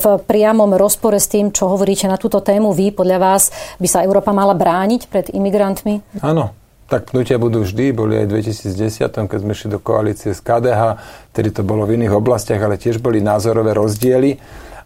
v 0.00 0.06
priamom 0.24 0.72
rozpore 0.72 1.20
s 1.20 1.28
tým, 1.28 1.52
čo 1.52 1.68
hovoríte 1.68 2.08
na 2.08 2.16
túto 2.16 2.40
tému 2.40 2.72
vy. 2.72 2.96
Podľa 2.96 3.18
vás 3.20 3.52
by 3.76 3.86
sa 3.86 4.00
Európa 4.00 4.32
mala 4.32 4.56
brániť 4.56 5.12
pred 5.12 5.28
imigrantmi? 5.28 6.24
Áno, 6.24 6.56
tak 6.88 7.12
pnutia 7.12 7.36
budú 7.36 7.68
vždy, 7.68 7.92
boli 7.92 8.16
aj 8.16 8.32
v 8.32 8.32
2010, 8.40 9.28
keď 9.28 9.38
sme 9.44 9.52
šli 9.52 9.68
do 9.76 9.80
koalície 9.80 10.32
s 10.32 10.40
KDH, 10.40 11.00
tedy 11.36 11.52
to 11.52 11.60
bolo 11.60 11.84
v 11.84 12.00
iných 12.00 12.16
oblastiach, 12.16 12.64
ale 12.64 12.80
tiež 12.80 12.96
boli 12.96 13.20
názorové 13.20 13.76
rozdiely. 13.76 14.40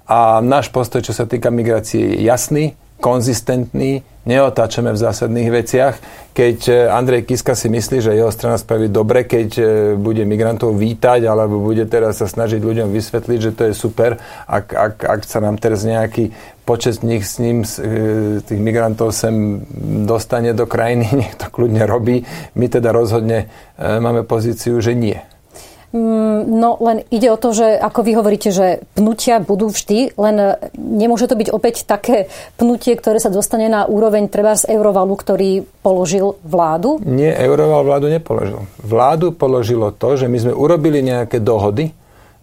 A 0.06 0.38
náš 0.38 0.70
postoj, 0.70 1.02
čo 1.02 1.10
sa 1.10 1.26
týka 1.26 1.50
migrácie, 1.50 1.98
je 1.98 2.30
jasný, 2.30 2.78
konzistentný, 2.96 4.00
neotáčame 4.26 4.90
v 4.90 4.98
zásadných 4.98 5.48
veciach. 5.52 5.94
Keď 6.34 6.58
e, 6.68 6.72
Andrej 6.90 7.28
Kiska 7.30 7.54
si 7.54 7.70
myslí, 7.70 8.02
že 8.02 8.18
jeho 8.18 8.28
strana 8.34 8.58
spraví 8.58 8.90
dobre, 8.90 9.24
keď 9.24 9.48
e, 9.56 9.64
bude 9.94 10.26
migrantov 10.26 10.74
vítať, 10.74 11.24
alebo 11.24 11.62
bude 11.62 11.86
teraz 11.86 12.18
sa 12.20 12.26
snažiť 12.26 12.58
ľuďom 12.58 12.90
vysvetliť, 12.90 13.38
že 13.38 13.54
to 13.54 13.62
je 13.70 13.74
super, 13.76 14.18
ak, 14.50 14.66
ak, 14.74 14.94
ak 15.06 15.20
sa 15.22 15.38
nám 15.38 15.56
teraz 15.62 15.86
nejaký 15.86 16.34
počet 16.66 17.06
nich 17.06 17.22
s 17.22 17.38
ním, 17.38 17.62
e, 17.62 18.42
tých 18.42 18.60
migrantov 18.60 19.14
sem 19.14 19.62
dostane 20.04 20.52
do 20.52 20.66
krajiny, 20.66 21.06
nech 21.22 21.38
to 21.38 21.46
kľudne 21.52 21.86
robí. 21.86 22.26
My 22.58 22.66
teda 22.66 22.90
rozhodne 22.90 23.46
máme 23.78 24.26
pozíciu, 24.26 24.80
že 24.82 24.96
nie. 24.96 25.35
Mm, 25.94 26.50
no 26.58 26.76
len 26.82 27.06
ide 27.14 27.30
o 27.30 27.38
to, 27.38 27.54
že 27.54 27.78
ako 27.78 28.00
vy 28.02 28.12
hovoríte, 28.18 28.50
že 28.50 28.82
pnutia 28.98 29.38
budú 29.38 29.70
vždy, 29.70 30.18
len 30.18 30.36
e, 30.38 30.46
nemôže 30.74 31.30
to 31.30 31.38
byť 31.38 31.48
opäť 31.54 31.86
také 31.86 32.26
pnutie, 32.58 32.98
ktoré 32.98 33.22
sa 33.22 33.30
dostane 33.30 33.70
na 33.70 33.86
úroveň 33.86 34.26
treba 34.26 34.58
z 34.58 34.66
Eurovalu, 34.66 35.14
ktorý 35.14 35.50
položil 35.86 36.36
vládu? 36.42 36.98
Nie, 37.06 37.38
Euroval 37.38 37.86
vládu 37.86 38.06
nepoložil. 38.10 38.66
Vládu 38.82 39.30
položilo 39.38 39.94
to, 39.94 40.18
že 40.18 40.26
my 40.26 40.38
sme 40.42 40.52
urobili 40.52 41.06
nejaké 41.06 41.38
dohody, 41.38 41.94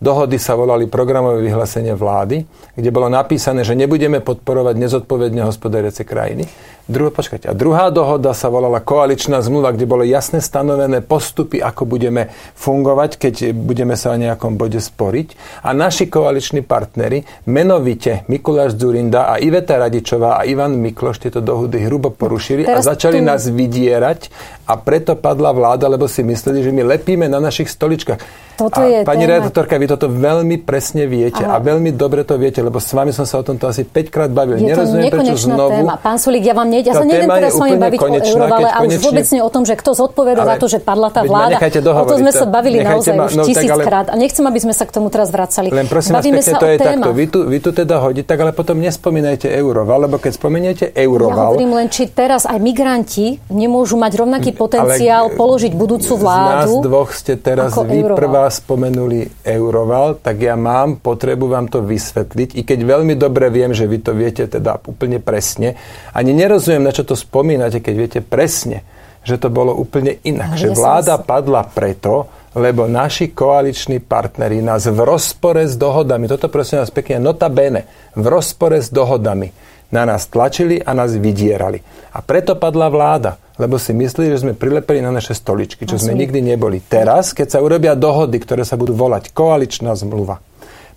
Dohody 0.04 0.36
sa 0.36 0.60
volali 0.60 0.92
programové 0.92 1.40
vyhlásenie 1.48 1.96
vlády, 1.96 2.44
kde 2.76 2.92
bolo 2.92 3.08
napísané, 3.08 3.64
že 3.64 3.72
nebudeme 3.72 4.20
podporovať 4.20 4.76
nezodpovedne 4.76 5.48
hospodáriace 5.48 6.04
krajiny. 6.04 6.44
Druhá, 6.84 7.16
počkajte, 7.16 7.48
a 7.48 7.56
druhá 7.56 7.88
dohoda 7.96 8.36
sa 8.36 8.52
volala 8.52 8.84
koaličná 8.84 9.40
zmluva, 9.40 9.72
kde 9.72 9.88
bolo 9.88 10.04
jasne 10.04 10.44
stanovené 10.44 11.00
postupy, 11.00 11.64
ako 11.64 11.88
budeme 11.88 12.28
fungovať, 12.60 13.16
keď 13.24 13.56
budeme 13.56 13.96
sa 13.96 14.12
o 14.12 14.20
nejakom 14.20 14.60
bode 14.60 14.84
sporiť. 14.84 15.64
A 15.64 15.72
naši 15.72 16.12
koaliční 16.12 16.60
partnery, 16.60 17.24
menovite 17.48 18.28
Mikuláš 18.28 18.76
Zurinda 18.76 19.32
a 19.32 19.40
Iveta 19.40 19.80
Radičová 19.80 20.36
a 20.36 20.44
Ivan 20.44 20.76
Mikloš 20.76 21.24
tieto 21.24 21.40
dohody 21.40 21.88
hrubo 21.88 22.12
porušili 22.12 22.68
Teraz 22.68 22.84
a 22.84 22.92
začali 22.92 23.24
tu... 23.24 23.32
nás 23.32 23.48
vydierať 23.48 24.28
a 24.68 24.76
preto 24.76 25.16
padla 25.16 25.56
vláda, 25.56 25.88
lebo 25.88 26.12
si 26.12 26.20
mysleli, 26.20 26.68
že 26.68 26.76
my 26.76 26.84
lepíme 26.84 27.32
na 27.32 27.40
našich 27.40 27.72
stoličkách. 27.72 28.20
Toto 28.60 28.84
a 28.84 28.86
je 28.86 28.98
pani 29.08 29.24
téma... 29.24 29.40
redaktorka, 29.40 29.80
vy 29.80 29.88
toto 29.88 30.12
veľmi 30.12 30.62
presne 30.62 31.08
viete 31.08 31.42
Aha. 31.42 31.58
a 31.58 31.64
veľmi 31.64 31.96
dobre 31.96 32.28
to 32.28 32.36
viete, 32.36 32.60
lebo 32.60 32.78
s 32.78 32.92
vami 32.92 33.16
som 33.16 33.24
sa 33.24 33.40
o 33.40 33.44
tomto 33.44 33.72
asi 33.72 33.88
5 33.88 34.14
krát 34.14 34.30
bavil. 34.30 34.62
Je 34.62 34.68
Nerozumiem, 34.68 35.10
to 35.10 35.16
prečo 35.16 35.36
znovu. 35.48 35.80
Téma. 35.80 35.96
Pán 35.98 36.20
Sulík, 36.22 36.44
ja 36.46 36.54
vám 36.54 36.73
ne, 36.74 36.82
ja 36.82 36.98
sa 36.98 37.06
neviem 37.06 37.30
teraz 37.30 37.54
s 37.54 37.62
vami 37.62 37.78
baviť 37.78 38.00
konečná, 38.02 38.26
o 38.26 38.34
Eurovale 38.34 38.70
a 38.74 38.78
už 38.82 38.98
vôbec 38.98 39.26
nie 39.30 39.42
o 39.46 39.52
tom, 39.54 39.64
že 39.70 39.78
kto 39.78 39.94
zodpoveda 39.94 40.42
za 40.42 40.56
to, 40.58 40.66
že 40.66 40.80
padla 40.82 41.14
tá 41.14 41.22
vláda. 41.22 41.62
O 41.62 42.10
to 42.10 42.18
sme 42.18 42.34
sa 42.34 42.50
bavili 42.50 42.82
naozaj 42.82 43.14
ma, 43.14 43.30
už 43.30 43.34
no, 43.38 43.44
tisíckrát 43.46 44.10
a 44.10 44.16
nechcem, 44.18 44.42
aby 44.42 44.58
sme 44.58 44.74
sa 44.74 44.90
k 44.90 44.92
tomu 44.98 45.14
teraz 45.14 45.30
vracali. 45.30 45.70
Len 45.70 45.86
prosím 45.86 46.18
vás, 46.18 46.26
pekne, 46.26 46.42
to 46.42 46.68
je 46.68 46.78
takto. 46.82 47.10
Vy 47.14 47.26
tu, 47.30 47.40
vy 47.46 47.58
tu 47.62 47.70
teda 47.70 48.02
hodíte, 48.02 48.26
tak 48.26 48.42
ale 48.42 48.56
potom 48.56 48.82
nespomínajte 48.82 49.46
Euroval, 49.52 50.10
lebo 50.10 50.18
keď 50.18 50.32
spomeniete 50.34 50.86
Euroval... 50.96 51.54
Ja 51.54 51.60
hovorím 51.60 51.74
len, 51.78 51.88
či 51.92 52.10
teraz 52.10 52.50
aj 52.50 52.58
migranti 52.58 53.38
nemôžu 53.52 54.00
mať 54.00 54.24
rovnaký 54.24 54.56
potenciál 54.56 55.36
položiť 55.36 55.76
budúcu 55.76 56.18
vládu. 56.18 56.80
Z 56.80 56.80
nás 56.80 56.88
dvoch 56.88 57.12
ste 57.12 57.36
teraz 57.36 57.76
vy 57.76 58.02
prvá 58.08 58.48
spomenuli 58.48 59.28
Euroval, 59.44 60.24
tak 60.24 60.40
ja 60.40 60.56
mám 60.56 61.04
potrebu 61.04 61.52
vám 61.52 61.68
to 61.68 61.84
vysvetliť, 61.84 62.56
i 62.56 62.62
keď 62.64 62.80
veľmi 62.82 63.14
dobre 63.20 63.52
viem, 63.52 63.76
že 63.76 63.84
vy 63.84 64.00
to 64.00 64.16
viete 64.16 64.48
teda 64.48 64.80
úplne 64.88 65.20
presne. 65.20 65.76
Ani 66.16 66.32
nerozumiem, 66.32 66.63
na 66.68 66.92
čo 66.96 67.04
to 67.04 67.16
spomínate, 67.16 67.84
keď 67.84 67.94
viete 67.96 68.20
presne, 68.24 68.82
že 69.24 69.40
to 69.40 69.48
bolo 69.52 69.76
úplne 69.76 70.20
inak. 70.24 70.60
že 70.60 70.72
vláda 70.72 71.20
padla 71.20 71.64
preto, 71.68 72.28
lebo 72.54 72.86
naši 72.86 73.32
koaliční 73.32 74.04
partneri 74.04 74.62
nás 74.62 74.86
v 74.86 75.00
rozpore 75.00 75.66
s 75.66 75.76
dohodami, 75.80 76.30
toto 76.30 76.48
prosím 76.48 76.84
vás 76.84 76.92
pekne, 76.94 77.20
nota 77.20 77.50
bene, 77.50 77.88
v 78.14 78.26
rozpore 78.28 78.78
s 78.78 78.94
dohodami 78.94 79.50
na 79.94 80.06
nás 80.10 80.26
tlačili 80.30 80.82
a 80.82 80.92
nás 80.94 81.14
vydierali. 81.14 81.82
A 82.14 82.22
preto 82.22 82.58
padla 82.58 82.90
vláda 82.90 83.44
lebo 83.58 83.78
si 83.78 83.94
myslí, 83.94 84.34
že 84.34 84.42
sme 84.42 84.58
prilepili 84.58 84.98
na 84.98 85.14
naše 85.14 85.38
stoličky, 85.38 85.86
čo 85.86 86.02
sme 86.02 86.18
nikdy 86.18 86.42
neboli. 86.42 86.82
Teraz, 86.82 87.38
keď 87.38 87.58
sa 87.58 87.60
urobia 87.62 87.94
dohody, 87.94 88.42
ktoré 88.42 88.66
sa 88.66 88.74
budú 88.74 88.98
volať 88.98 89.30
koaličná 89.30 89.94
zmluva, 89.94 90.42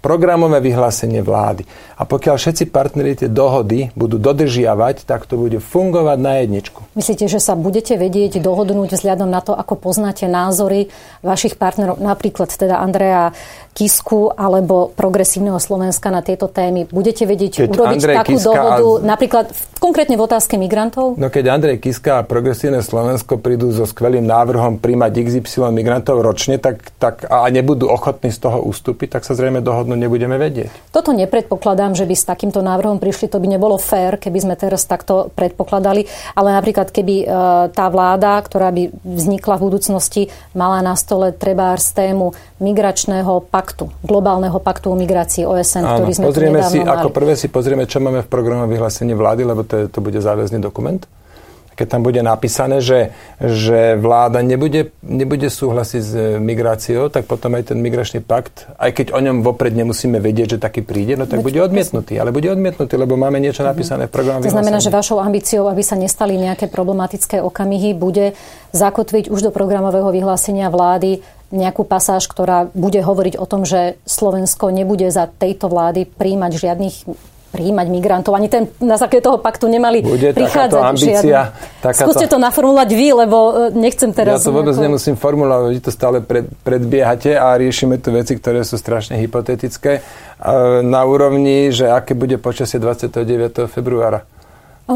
programové 0.07 0.63
vyhlásenie 0.63 1.19
vlády. 1.19 1.67
A 1.99 2.07
pokiaľ 2.07 2.39
všetci 2.39 2.71
partneri 2.71 3.19
tie 3.19 3.27
dohody 3.27 3.91
budú 3.99 4.23
dodržiavať, 4.23 5.03
tak 5.03 5.27
to 5.27 5.35
bude 5.35 5.59
fungovať 5.59 6.19
na 6.23 6.47
jedničku. 6.47 6.86
Myslíte, 6.97 7.29
že 7.29 7.45
sa 7.45 7.53
budete 7.53 8.01
vedieť 8.01 8.41
dohodnúť 8.41 8.97
vzhľadom 8.97 9.29
na 9.29 9.45
to, 9.45 9.53
ako 9.53 9.77
poznáte 9.77 10.25
názory 10.25 10.89
vašich 11.21 11.61
partnerov, 11.61 12.01
napríklad 12.01 12.49
teda 12.49 12.81
Andreja 12.81 13.37
Kisku 13.77 14.33
alebo 14.33 14.89
progresívneho 14.97 15.61
Slovenska 15.61 16.09
na 16.09 16.25
tieto 16.25 16.49
témy? 16.49 16.89
Budete 16.89 17.29
vedieť 17.29 17.69
keď 17.69 17.77
urobiť 17.77 18.01
Andrej 18.01 18.17
takú 18.17 18.33
Kiska 18.33 18.49
dohodu, 18.49 18.87
a... 18.89 19.05
napríklad 19.05 19.47
v, 19.53 19.63
konkrétne 19.77 20.17
v 20.17 20.23
otázke 20.25 20.57
migrantov? 20.57 21.21
No 21.21 21.29
keď 21.29 21.45
Andrej 21.53 21.85
Kiska 21.85 22.19
a 22.19 22.23
progresívne 22.25 22.81
Slovensko 22.81 23.37
prídu 23.37 23.69
so 23.77 23.85
skvelým 23.85 24.25
návrhom 24.25 24.81
príjmať 24.81 25.13
XY 25.29 25.77
migrantov 25.77 26.25
ročne 26.25 26.57
tak, 26.57 26.89
tak, 26.97 27.29
a 27.29 27.45
nebudú 27.53 27.93
ochotní 27.93 28.33
z 28.33 28.49
toho 28.49 28.65
ústupiť, 28.65 29.21
tak 29.21 29.29
sa 29.29 29.37
zrejme 29.37 29.61
dohodnú 29.61 29.93
nebudeme 29.93 30.41
vedieť. 30.41 30.73
Toto 30.89 31.13
nepredpokladám, 31.13 31.93
že 31.93 32.09
by 32.09 32.17
s 32.17 32.25
takýmto 32.25 32.65
návrhom 32.65 32.97
prišli. 32.97 33.29
To 33.29 33.37
by 33.37 33.61
nebolo 33.61 33.77
fér, 33.77 34.17
keby 34.17 34.39
sme 34.41 34.55
teraz 34.57 34.89
takto 34.89 35.29
predpokladali. 35.37 36.09
Ale 36.33 36.57
napríklad, 36.57 36.86
keby 36.91 37.17
e, 37.23 37.27
tá 37.73 37.87
vláda, 37.89 38.39
ktorá 38.43 38.75
by 38.75 38.91
vznikla 39.05 39.55
v 39.59 39.63
budúcnosti, 39.71 40.23
mala 40.53 40.83
na 40.83 40.95
stole 40.99 41.33
z 41.33 41.89
tému 41.93 42.35
migračného 42.59 43.47
paktu, 43.49 43.91
globálneho 44.03 44.57
paktu 44.59 44.93
o 44.93 44.97
migrácii 44.97 45.45
OSN, 45.45 45.85
Áno, 45.85 45.97
ktorý 46.01 46.13
sme 46.13 46.27
pozrieme 46.29 46.61
si, 46.67 46.79
mali. 46.83 46.91
Ako 46.91 47.09
prvé 47.13 47.35
si 47.39 47.49
pozrieme, 47.49 47.85
čo 47.87 48.03
máme 48.03 48.25
v 48.25 48.29
programu 48.29 48.67
vyhlásení 48.69 49.13
vlády, 49.15 49.43
lebo 49.45 49.63
to, 49.63 49.75
je, 49.77 49.85
to 49.93 49.99
bude 50.03 50.19
záväzný 50.19 50.59
dokument 50.61 51.05
keď 51.77 51.87
tam 51.93 52.03
bude 52.03 52.25
napísané, 52.25 52.81
že, 52.81 53.13
že 53.37 54.01
vláda 54.01 54.41
nebude, 54.41 54.97
nebude 55.05 55.53
súhlasiť 55.53 56.03
s 56.03 56.13
migráciou, 56.41 57.13
tak 57.13 57.29
potom 57.29 57.53
aj 57.53 57.71
ten 57.71 57.79
migračný 57.79 58.25
pakt, 58.25 58.65
aj 58.81 58.97
keď 58.97 59.07
o 59.13 59.21
ňom 59.21 59.45
vopred 59.45 59.77
nemusíme 59.77 60.17
vedieť, 60.17 60.57
že 60.57 60.59
taký 60.59 60.81
príde, 60.81 61.21
no 61.21 61.29
tak 61.29 61.45
bude 61.45 61.61
odmietnutý. 61.61 62.17
Ale 62.17 62.33
bude 62.33 62.49
odmietnutý, 62.49 62.97
lebo 62.97 63.21
máme 63.21 63.37
niečo 63.37 63.61
mhm. 63.61 63.69
napísané 63.69 64.03
v 64.09 64.13
programe. 64.17 64.49
To 64.49 64.57
znamená, 64.57 64.81
že 64.81 64.89
vašou 64.89 65.21
ambíciou, 65.21 65.69
aby 65.69 65.85
sa 65.85 66.01
nestali 66.01 66.41
nejaké 66.41 66.73
problematické 66.73 67.45
okamihy, 67.45 67.93
bude 67.93 68.33
zakotviť 68.73 69.29
už 69.29 69.47
do 69.47 69.51
programového 69.53 70.09
vyhlásenia 70.09 70.73
vlády 70.73 71.21
nejakú 71.55 71.87
pasáž, 71.87 72.27
ktorá 72.27 72.67
bude 72.75 72.99
hovoriť 72.99 73.39
o 73.39 73.47
tom, 73.47 73.63
že 73.63 74.01
Slovensko 74.03 74.75
nebude 74.75 75.07
za 75.15 75.31
tejto 75.31 75.71
vlády 75.71 76.09
príjmať 76.09 76.53
žiadnych 76.59 76.97
príjmať 77.57 77.87
migrantov. 77.89 78.37
Ani 78.37 78.53
ten, 78.53 78.69
na 78.85 79.01
základe 79.01 79.25
toho 79.25 79.41
paktu 79.41 79.65
nemali 79.65 80.05
Bude 80.05 80.37
prichádzať 80.37 80.83
ambícia, 80.85 81.57
takáto... 81.81 82.13
Skúste 82.13 82.29
to 82.29 82.37
naformulovať 82.37 82.91
vy, 82.93 83.09
lebo 83.25 83.73
e, 83.73 83.73
nechcem 83.73 84.13
teraz... 84.13 84.45
Ja 84.45 84.53
to 84.53 84.53
vôbec 84.53 84.77
nejako... 84.77 84.85
nemusím 84.93 85.17
formulovať, 85.17 85.73
vy 85.73 85.81
to 85.81 85.91
stále 85.91 86.21
pred, 86.21 86.45
predbiehate 86.61 87.33
a 87.33 87.57
riešime 87.57 87.97
tu 87.97 88.13
veci, 88.13 88.37
ktoré 88.37 88.61
sú 88.61 88.77
strašne 88.77 89.17
hypotetické 89.17 89.93
e, 89.97 90.01
na 90.85 91.01
úrovni, 91.09 91.73
že 91.73 91.89
aké 91.89 92.13
bude 92.13 92.37
počasie 92.37 92.77
29. 92.77 93.73
februára. 93.73 94.29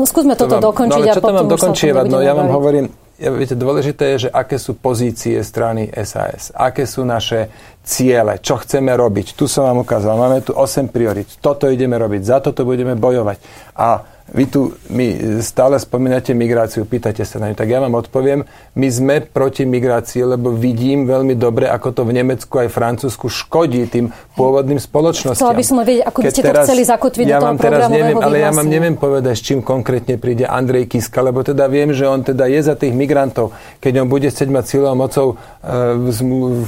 skúsme 0.05 0.37
to 0.37 0.45
toto 0.45 0.61
vám, 0.61 0.69
dokončiť. 0.69 0.93
No 0.93 0.97
ale 1.01 1.17
čo 1.17 1.25
to 1.25 1.33
mám 1.33 1.49
dokončievať? 1.49 2.05
No 2.13 2.21
ja 2.21 2.37
vám 2.37 2.53
hovorím, 2.53 2.93
viete, 3.21 3.53
dôležité 3.53 4.17
je, 4.17 4.27
že 4.27 4.31
aké 4.33 4.57
sú 4.57 4.81
pozície 4.81 5.37
strany 5.45 5.93
SAS, 5.93 6.49
aké 6.57 6.89
sú 6.89 7.05
naše 7.05 7.53
ciele, 7.85 8.41
čo 8.41 8.57
chceme 8.57 8.93
robiť. 8.97 9.37
Tu 9.37 9.45
som 9.45 9.69
vám 9.69 9.85
ukázal, 9.85 10.17
máme 10.17 10.41
tu 10.41 10.57
8 10.57 10.89
priorit. 10.89 11.29
Toto 11.41 11.69
ideme 11.69 12.01
robiť, 12.01 12.23
za 12.25 12.41
toto 12.41 12.65
budeme 12.65 12.97
bojovať. 12.97 13.39
A 13.77 14.20
vy 14.31 14.45
tu 14.47 14.61
mi 14.87 15.19
stále 15.43 15.75
spomínate 15.83 16.31
migráciu, 16.33 16.87
pýtate 16.87 17.27
sa 17.27 17.43
na 17.43 17.51
ňu. 17.51 17.57
Tak 17.59 17.67
ja 17.67 17.83
vám 17.83 17.99
odpoviem, 17.99 18.47
my 18.79 18.89
sme 18.89 19.15
proti 19.27 19.67
migrácii, 19.67 20.23
lebo 20.23 20.55
vidím 20.55 21.11
veľmi 21.11 21.35
dobre, 21.35 21.67
ako 21.67 21.91
to 21.91 22.03
v 22.07 22.15
Nemecku 22.15 22.55
aj 22.63 22.71
Francúzsku 22.71 23.27
škodí 23.27 23.91
tým 23.91 24.15
pôvodným 24.39 24.79
spoločnostiam. 24.79 25.35
Chcela 25.35 25.59
by 25.59 25.65
som 25.67 25.77
vedieť, 25.83 26.03
ako 26.07 26.19
by 26.23 26.31
ste 26.31 26.43
teraz, 26.47 26.65
to 26.65 26.69
chceli 26.71 26.85
zakotviť 26.87 27.27
ja 27.27 27.39
do 27.43 27.43
toho 27.43 27.59
teraz 27.59 27.81
neviem, 27.91 28.19
Ale 28.23 28.37
ja 28.39 28.51
vám 28.55 28.69
neviem 28.71 28.95
povedať, 28.95 29.35
s 29.35 29.43
čím 29.43 29.59
konkrétne 29.67 30.15
príde 30.23 30.47
Andrej 30.47 30.87
Kiska, 30.87 31.19
lebo 31.27 31.43
teda 31.43 31.67
viem, 31.67 31.91
že 31.91 32.07
on 32.07 32.23
teda 32.23 32.47
je 32.47 32.61
za 32.63 32.79
tých 32.79 32.95
migrantov. 32.95 33.51
Keď 33.83 33.93
on 33.99 34.07
bude 34.07 34.31
chcieť 34.31 34.49
mať 34.49 34.65
silou 34.71 34.95
mocou 34.95 35.35
e, 35.35 35.75
v, 35.99 36.19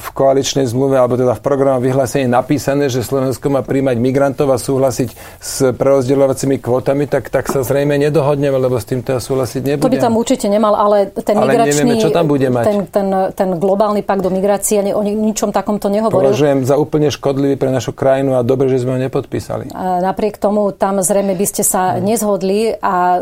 v 0.02 0.08
koaličnej 0.10 0.66
zmluve, 0.66 0.98
alebo 0.98 1.14
teda 1.14 1.38
v 1.38 1.42
programu 1.44 1.78
vyhlásení 1.78 2.26
napísané, 2.26 2.90
že 2.90 3.06
Slovensko 3.06 3.46
má 3.54 3.62
príjmať 3.62 3.96
migrantov 4.02 4.50
a 4.50 4.58
súhlasiť 4.58 5.38
s 5.38 5.70
prerozdeľovacími 5.70 6.58
kvótami, 6.58 7.06
tak, 7.06 7.30
tak 7.30 7.51
sa 7.52 7.60
zrejme 7.60 8.00
nedohodneme, 8.00 8.56
lebo 8.56 8.80
s 8.80 8.88
týmto 8.88 9.12
ja 9.12 9.20
súhlasiť 9.20 9.60
nebudem. 9.60 9.84
To 9.84 9.92
by 9.92 10.00
tam 10.00 10.16
určite 10.16 10.48
nemal, 10.48 10.72
ale 10.72 11.12
ten 11.12 11.36
ale 11.36 11.52
migračný... 11.52 11.84
Nevieme, 11.84 11.94
čo 12.00 12.08
tam 12.08 12.24
bude 12.24 12.48
mať. 12.48 12.64
Ten, 12.64 12.78
ten, 12.88 13.08
ten 13.36 13.48
globálny 13.60 14.00
pakt 14.00 14.24
o 14.24 14.32
migrácii 14.32 14.80
o 14.96 15.02
ničom 15.04 15.52
takomto 15.52 15.92
nehovoril. 15.92 16.32
Považujem 16.32 16.64
za 16.64 16.80
úplne 16.80 17.12
škodlivý 17.12 17.60
pre 17.60 17.68
našu 17.68 17.92
krajinu 17.92 18.34
a 18.34 18.40
dobre, 18.40 18.72
že 18.72 18.80
sme 18.80 18.96
ho 18.96 18.98
nepodpísali. 18.98 19.68
A 19.76 20.00
napriek 20.00 20.40
tomu 20.40 20.72
tam 20.72 21.04
zrejme 21.04 21.36
by 21.36 21.46
ste 21.46 21.62
sa 21.62 21.94
hmm. 21.94 22.00
nezhodli 22.00 22.72
a 22.80 23.20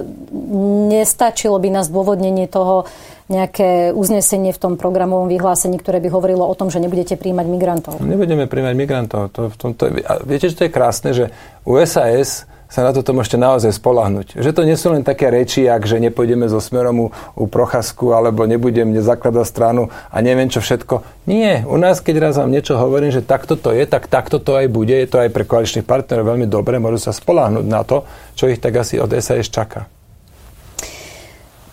nestačilo 0.94 1.58
by 1.58 1.68
na 1.74 1.82
zdôvodnenie 1.82 2.46
toho 2.46 2.86
nejaké 3.30 3.94
uznesenie 3.94 4.50
v 4.50 4.58
tom 4.58 4.74
programovom 4.74 5.30
vyhlásení, 5.30 5.78
ktoré 5.78 6.02
by 6.02 6.10
hovorilo 6.10 6.42
o 6.42 6.54
tom, 6.58 6.66
že 6.66 6.82
nebudete 6.82 7.14
príjmať 7.14 7.46
migrantov. 7.46 7.94
Nebudeme 8.02 8.50
príjmať 8.50 8.74
migrantov. 8.74 9.30
To, 9.30 9.54
v 9.54 9.56
tomto, 9.56 9.86
a 10.02 10.12
viete, 10.26 10.50
že 10.50 10.58
to 10.58 10.66
je 10.66 10.72
krásne, 10.74 11.10
že 11.14 11.30
USAS 11.62 12.50
sa 12.70 12.86
na 12.86 12.94
toto 12.94 13.10
môžete 13.10 13.34
naozaj 13.34 13.74
spolahnuť. 13.74 14.38
Že 14.38 14.50
to 14.54 14.62
nie 14.62 14.78
sú 14.78 14.94
len 14.94 15.02
také 15.02 15.26
reči, 15.28 15.66
ak 15.66 15.84
že 15.84 15.98
nepôjdeme 15.98 16.46
zo 16.46 16.62
smerom 16.62 16.96
u, 16.96 17.06
u 17.34 17.44
Prochasku, 17.50 18.14
alebo 18.14 18.46
nebudem 18.46 18.94
nezakladať 18.94 19.44
stranu 19.44 19.90
a 20.08 20.16
neviem 20.22 20.46
čo 20.46 20.62
všetko. 20.62 21.26
Nie, 21.26 21.66
u 21.66 21.74
nás, 21.76 21.98
keď 21.98 22.30
raz 22.30 22.34
vám 22.38 22.54
niečo 22.54 22.78
hovorím, 22.78 23.10
že 23.10 23.26
takto 23.26 23.58
to 23.58 23.74
je, 23.74 23.82
tak 23.90 24.06
takto 24.06 24.38
to 24.38 24.54
aj 24.54 24.70
bude. 24.70 24.94
Je 24.94 25.10
to 25.10 25.18
aj 25.18 25.34
pre 25.34 25.42
koaličných 25.42 25.84
partnerov 25.84 26.30
veľmi 26.30 26.46
dobre, 26.46 26.78
môžu 26.78 27.02
sa 27.02 27.12
spolahnuť 27.12 27.66
na 27.66 27.82
to, 27.82 28.06
čo 28.38 28.46
ich 28.46 28.62
tak 28.62 28.78
asi 28.78 29.02
od 29.02 29.10
SAS 29.18 29.50
čaká. 29.50 29.90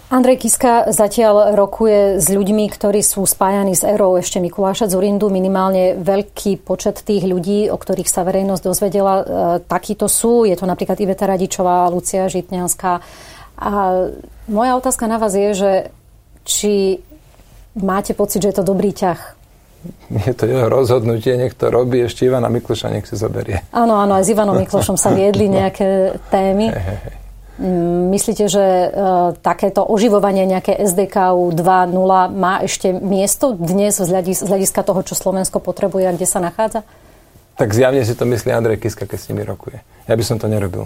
Andrej 0.08 0.40
Kiska 0.40 0.88
zatiaľ 0.96 1.52
rokuje 1.52 2.24
s 2.24 2.32
ľuďmi, 2.32 2.72
ktorí 2.72 3.04
sú 3.04 3.28
spájani 3.28 3.76
s 3.76 3.84
erou 3.84 4.16
ešte 4.16 4.40
Mikuláša 4.40 4.88
Zurindu. 4.88 5.28
Minimálne 5.28 6.00
veľký 6.00 6.64
počet 6.64 7.04
tých 7.04 7.28
ľudí, 7.28 7.68
o 7.68 7.76
ktorých 7.76 8.08
sa 8.08 8.24
verejnosť 8.24 8.64
dozvedela, 8.64 9.14
e, 9.20 9.24
takíto 9.68 10.08
sú. 10.08 10.48
Je 10.48 10.56
to 10.56 10.64
napríklad 10.64 10.96
Iveta 11.04 11.28
Radičová, 11.28 11.92
Lucia 11.92 12.32
Žitňanská. 12.32 13.04
A 13.60 13.72
moja 14.48 14.80
otázka 14.80 15.12
na 15.12 15.20
vás 15.20 15.36
je, 15.36 15.52
že 15.52 15.72
či 16.48 17.04
máte 17.76 18.16
pocit, 18.16 18.48
že 18.48 18.56
je 18.56 18.64
to 18.64 18.70
dobrý 18.72 18.96
ťah? 18.96 19.20
Je 20.08 20.32
to 20.32 20.48
jeho 20.48 20.72
rozhodnutie, 20.72 21.36
nech 21.36 21.52
to 21.52 21.68
robí, 21.68 22.00
ešte 22.00 22.24
Ivana 22.24 22.48
Mikloša 22.48 22.96
nech 22.96 23.04
si 23.04 23.20
zoberie. 23.20 23.60
Áno, 23.76 24.00
áno, 24.00 24.16
aj 24.16 24.24
s 24.24 24.32
Ivanom 24.32 24.56
Miklošom 24.56 24.96
sa 24.96 25.12
viedli 25.12 25.52
nejaké 25.60 26.16
témy. 26.32 26.72
Hey, 26.72 26.80
hey, 26.80 27.00
hey. 27.12 27.17
Mm, 27.58 28.14
myslíte, 28.14 28.46
že 28.46 28.62
e, 28.62 28.88
takéto 29.42 29.82
oživovanie 29.82 30.46
nejaké 30.46 30.78
SDKU 30.78 31.58
2.0 31.58 31.90
má 32.30 32.62
ešte 32.62 32.94
miesto 32.94 33.58
dnes 33.58 33.98
z 33.98 34.10
hľadiska 34.46 34.86
toho, 34.86 35.02
čo 35.02 35.18
Slovensko 35.18 35.58
potrebuje 35.58 36.06
a 36.06 36.14
kde 36.14 36.30
sa 36.30 36.38
nachádza? 36.38 36.86
Tak 37.58 37.74
zjavne 37.74 38.06
si 38.06 38.14
to 38.14 38.30
myslí 38.30 38.54
Andrej 38.54 38.78
Kiska, 38.78 39.10
keď 39.10 39.18
s 39.18 39.28
nimi 39.34 39.42
rokuje. 39.42 39.82
Ja 40.06 40.14
by 40.14 40.22
som 40.22 40.38
to 40.38 40.46
nerobil. 40.46 40.86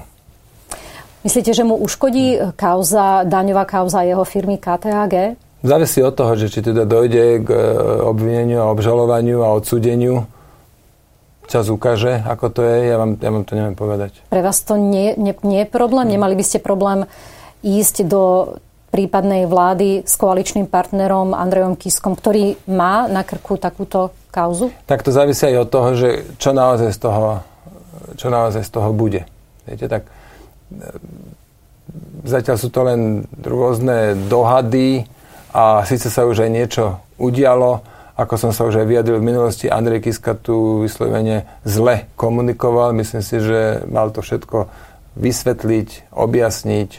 Myslíte, 1.28 1.52
že 1.52 1.68
mu 1.68 1.76
uškodí 1.76 2.56
kauza, 2.56 3.28
daňová 3.28 3.68
kauza 3.68 4.08
jeho 4.08 4.24
firmy 4.24 4.56
KTAG? 4.56 5.36
Závisí 5.62 6.00
od 6.02 6.16
toho, 6.16 6.34
že 6.40 6.50
či 6.50 6.64
teda 6.64 6.88
dojde 6.88 7.44
k 7.44 7.50
e, 7.52 7.62
obvineniu 8.08 8.64
a 8.64 8.72
obžalovaniu 8.72 9.44
a 9.44 9.52
odsúdeniu 9.52 10.24
čas 11.52 11.68
ukáže, 11.68 12.24
ako 12.24 12.48
to 12.48 12.62
je, 12.64 12.88
ja 12.88 12.96
vám, 12.96 13.20
ja 13.20 13.28
vám 13.28 13.44
to 13.44 13.60
neviem 13.60 13.76
povedať. 13.76 14.24
Pre 14.32 14.40
vás 14.40 14.64
to 14.64 14.80
nie, 14.80 15.20
nie, 15.20 15.36
nie 15.44 15.68
je 15.68 15.70
problém? 15.70 16.08
Hmm. 16.08 16.16
Nemali 16.16 16.40
by 16.40 16.46
ste 16.48 16.64
problém 16.64 17.04
ísť 17.60 18.08
do 18.08 18.56
prípadnej 18.92 19.48
vlády 19.48 20.04
s 20.04 20.20
koaličným 20.20 20.68
partnerom 20.68 21.32
Andrejom 21.32 21.80
Kiskom, 21.80 22.16
ktorý 22.16 22.60
má 22.68 23.08
na 23.08 23.24
krku 23.24 23.56
takúto 23.56 24.12
kauzu? 24.32 24.72
Tak 24.88 25.04
to 25.04 25.16
závisí 25.16 25.48
aj 25.48 25.68
od 25.68 25.70
toho, 25.72 25.90
že 25.96 26.10
čo 26.36 26.52
naozaj 26.52 26.92
z 26.92 27.00
toho, 27.00 27.44
čo 28.20 28.28
naozaj 28.28 28.64
z 28.68 28.72
toho 28.72 28.92
bude. 28.92 29.24
Viete, 29.64 29.88
tak 29.88 30.08
e, 30.08 30.12
zatiaľ 32.28 32.58
sú 32.60 32.68
to 32.68 32.84
len 32.84 33.24
rôzne 33.40 34.28
dohady 34.28 35.08
a 35.56 35.88
síce 35.88 36.12
sa 36.12 36.28
už 36.28 36.44
aj 36.44 36.52
niečo 36.52 37.00
udialo, 37.16 37.84
ako 38.22 38.38
som 38.38 38.52
sa 38.54 38.70
už 38.70 38.86
aj 38.86 38.88
vyjadril 38.88 39.18
v 39.18 39.30
minulosti, 39.34 39.66
Andrej 39.66 40.06
Kiska 40.06 40.38
tu 40.38 40.86
vyslovene 40.86 41.50
zle 41.66 42.06
komunikoval. 42.14 42.94
Myslím 42.94 43.26
si, 43.26 43.42
že 43.42 43.82
mal 43.90 44.14
to 44.14 44.22
všetko 44.22 44.70
vysvetliť, 45.18 46.14
objasniť, 46.14 46.90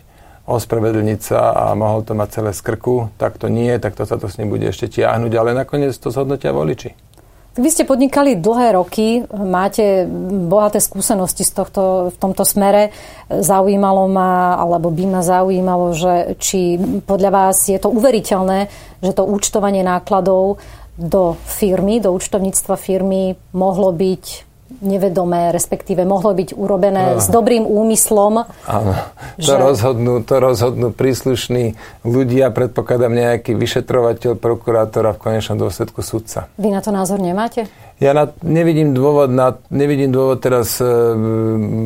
ospravedlniť 0.50 1.20
sa 1.22 1.54
a 1.54 1.64
mohol 1.78 2.02
to 2.02 2.18
mať 2.18 2.42
celé 2.42 2.50
z 2.50 2.60
krku. 2.66 3.14
Tak 3.14 3.38
to 3.38 3.46
nie, 3.46 3.70
tak 3.78 3.94
to 3.94 4.02
sa 4.02 4.18
to 4.18 4.26
s 4.26 4.42
ním 4.42 4.50
bude 4.50 4.66
ešte 4.66 4.90
tiahnuť, 4.90 5.32
ale 5.38 5.54
nakoniec 5.54 5.94
to 5.94 6.10
zhodnotia 6.10 6.50
voliči. 6.50 7.12
Vy 7.52 7.68
ste 7.68 7.84
podnikali 7.84 8.40
dlhé 8.40 8.80
roky, 8.80 9.28
máte 9.28 10.08
bohaté 10.48 10.80
skúsenosti 10.80 11.44
z 11.44 11.52
tohto, 11.52 12.08
v 12.08 12.16
tomto 12.16 12.48
smere. 12.48 12.96
Zaujímalo 13.28 14.08
ma, 14.08 14.56
alebo 14.56 14.88
by 14.88 15.04
ma 15.04 15.20
zaujímalo, 15.20 15.92
že 15.92 16.40
či 16.40 16.80
podľa 17.04 17.28
vás 17.28 17.68
je 17.68 17.76
to 17.76 17.92
uveriteľné, 17.92 18.72
že 19.04 19.12
to 19.12 19.28
účtovanie 19.28 19.84
nákladov 19.84 20.64
do 21.02 21.36
firmy, 21.44 21.98
do 21.98 22.14
účtovníctva 22.14 22.78
firmy 22.78 23.34
mohlo 23.52 23.90
byť 23.90 24.52
nevedomé, 24.80 25.52
respektíve 25.52 26.02
mohlo 26.08 26.32
byť 26.32 26.56
urobené 26.56 27.16
no. 27.16 27.20
s 27.20 27.28
dobrým 27.28 27.68
úmyslom. 27.68 28.48
Áno, 28.64 28.92
to, 29.36 29.52
že... 29.52 29.54
rozhodnú, 29.54 30.24
to 30.24 30.40
rozhodnú 30.40 30.88
príslušní 30.90 31.76
ľudia, 32.02 32.48
predpokladám 32.50 33.12
nejaký 33.12 33.52
vyšetrovateľ, 33.52 34.40
prokurátor 34.40 35.06
a 35.06 35.12
v 35.12 35.20
konečnom 35.20 35.60
dôsledku 35.60 36.00
sudca. 36.00 36.48
Vy 36.56 36.72
na 36.72 36.80
to 36.80 36.90
názor 36.90 37.20
nemáte? 37.20 37.68
Ja 38.00 38.16
na, 38.16 38.32
nevidím, 38.42 38.96
dôvod 38.96 39.30
na, 39.30 39.54
nevidím 39.70 40.10
dôvod 40.10 40.42
teraz 40.42 40.80
e, 40.82 40.86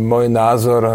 môj 0.07 0.33
názor 0.33 0.83
e, 0.87 0.94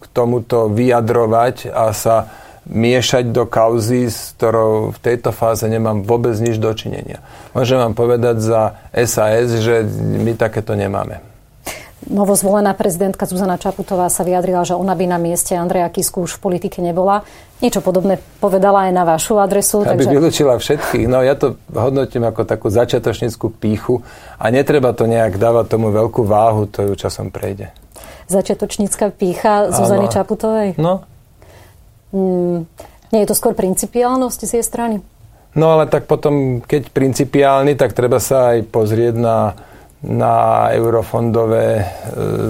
k 0.00 0.04
tomuto 0.10 0.66
vyjadrovať 0.72 1.70
a 1.70 1.94
sa 1.94 2.41
miešať 2.68 3.34
do 3.34 3.42
kauzy, 3.48 4.06
s 4.06 4.38
ktorou 4.38 4.94
v 4.94 4.98
tejto 5.02 5.34
fáze 5.34 5.66
nemám 5.66 6.06
vôbec 6.06 6.38
nič 6.38 6.62
dočinenia. 6.62 7.18
Môžem 7.56 7.78
vám 7.78 7.94
povedať 7.98 8.38
za 8.38 8.78
SAS, 8.94 9.58
že 9.58 9.82
my 10.22 10.38
takéto 10.38 10.78
nemáme. 10.78 11.32
Novozvolená 12.02 12.74
prezidentka 12.74 13.30
Zuzana 13.30 13.54
Čaputová 13.62 14.10
sa 14.10 14.26
vyjadrila, 14.26 14.66
že 14.66 14.74
ona 14.74 14.98
by 14.98 15.06
na 15.06 15.18
mieste 15.22 15.54
Andreja 15.54 15.86
Kisku 15.86 16.26
už 16.26 16.34
v 16.38 16.50
politike 16.50 16.82
nebola. 16.82 17.22
Niečo 17.62 17.78
podobné 17.78 18.18
povedala 18.42 18.90
aj 18.90 18.92
na 18.94 19.06
vašu 19.06 19.38
adresu. 19.38 19.86
Aby 19.86 20.02
takže... 20.02 20.10
vylúčila 20.10 20.58
všetkých. 20.58 21.06
No 21.06 21.22
ja 21.22 21.38
to 21.38 21.62
hodnotím 21.70 22.26
ako 22.26 22.42
takú 22.42 22.74
začiatočnickú 22.74 23.54
píchu 23.54 24.02
a 24.34 24.50
netreba 24.50 24.90
to 24.90 25.06
nejak 25.06 25.38
dávať 25.38 25.78
tomu 25.78 25.94
veľkú 25.94 26.26
váhu, 26.26 26.66
to 26.66 26.90
ju 26.90 26.98
časom 26.98 27.30
prejde. 27.30 27.70
Začiatočnícka 28.26 29.14
pícha 29.14 29.70
Zuzany 29.70 30.10
Čaputovej? 30.10 30.74
No, 30.82 31.06
Mm, 32.12 32.68
nie 33.12 33.20
je 33.24 33.28
to 33.28 33.36
skôr 33.36 33.56
principiálnosť 33.56 34.40
z 34.44 34.52
jej 34.60 34.64
strany? 34.64 34.96
No 35.52 35.76
ale 35.76 35.84
tak 35.84 36.08
potom, 36.08 36.64
keď 36.64 36.88
principiálny, 36.92 37.76
tak 37.76 37.92
treba 37.92 38.16
sa 38.16 38.56
aj 38.56 38.72
pozrieť 38.72 39.20
na, 39.20 39.52
na 40.00 40.68
eurofondové 40.72 41.68
e, 41.76 41.84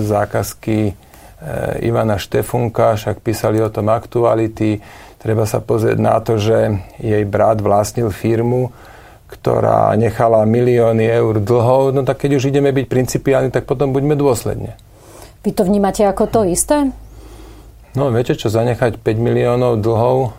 zákazky 0.07 0.79
e, 0.87 0.93
Ivana 1.83 2.15
Štefunka, 2.15 2.95
však 2.95 3.19
písali 3.19 3.59
o 3.59 3.71
tom 3.75 3.91
aktuality. 3.91 4.79
Treba 5.19 5.51
sa 5.51 5.59
pozrieť 5.59 5.99
na 5.99 6.19
to, 6.23 6.39
že 6.39 6.79
jej 7.03 7.27
brat 7.27 7.59
vlastnil 7.59 8.15
firmu, 8.15 8.71
ktorá 9.27 9.91
nechala 9.99 10.47
milióny 10.47 11.03
eur 11.03 11.43
dlhov. 11.43 11.91
No 11.91 12.07
tak 12.07 12.23
keď 12.23 12.39
už 12.39 12.55
ideme 12.55 12.71
byť 12.71 12.87
principiálni, 12.87 13.51
tak 13.51 13.67
potom 13.67 13.91
buďme 13.91 14.15
dôsledne. 14.15 14.79
Vy 15.43 15.51
to 15.59 15.67
vnímate 15.67 16.07
ako 16.07 16.31
to 16.31 16.41
isté? 16.47 16.95
No 17.93 18.09
viete 18.09 18.33
čo, 18.33 18.49
zanechať 18.49 19.01
5 19.01 19.05
miliónov 19.21 19.81
dlhov, 19.85 20.33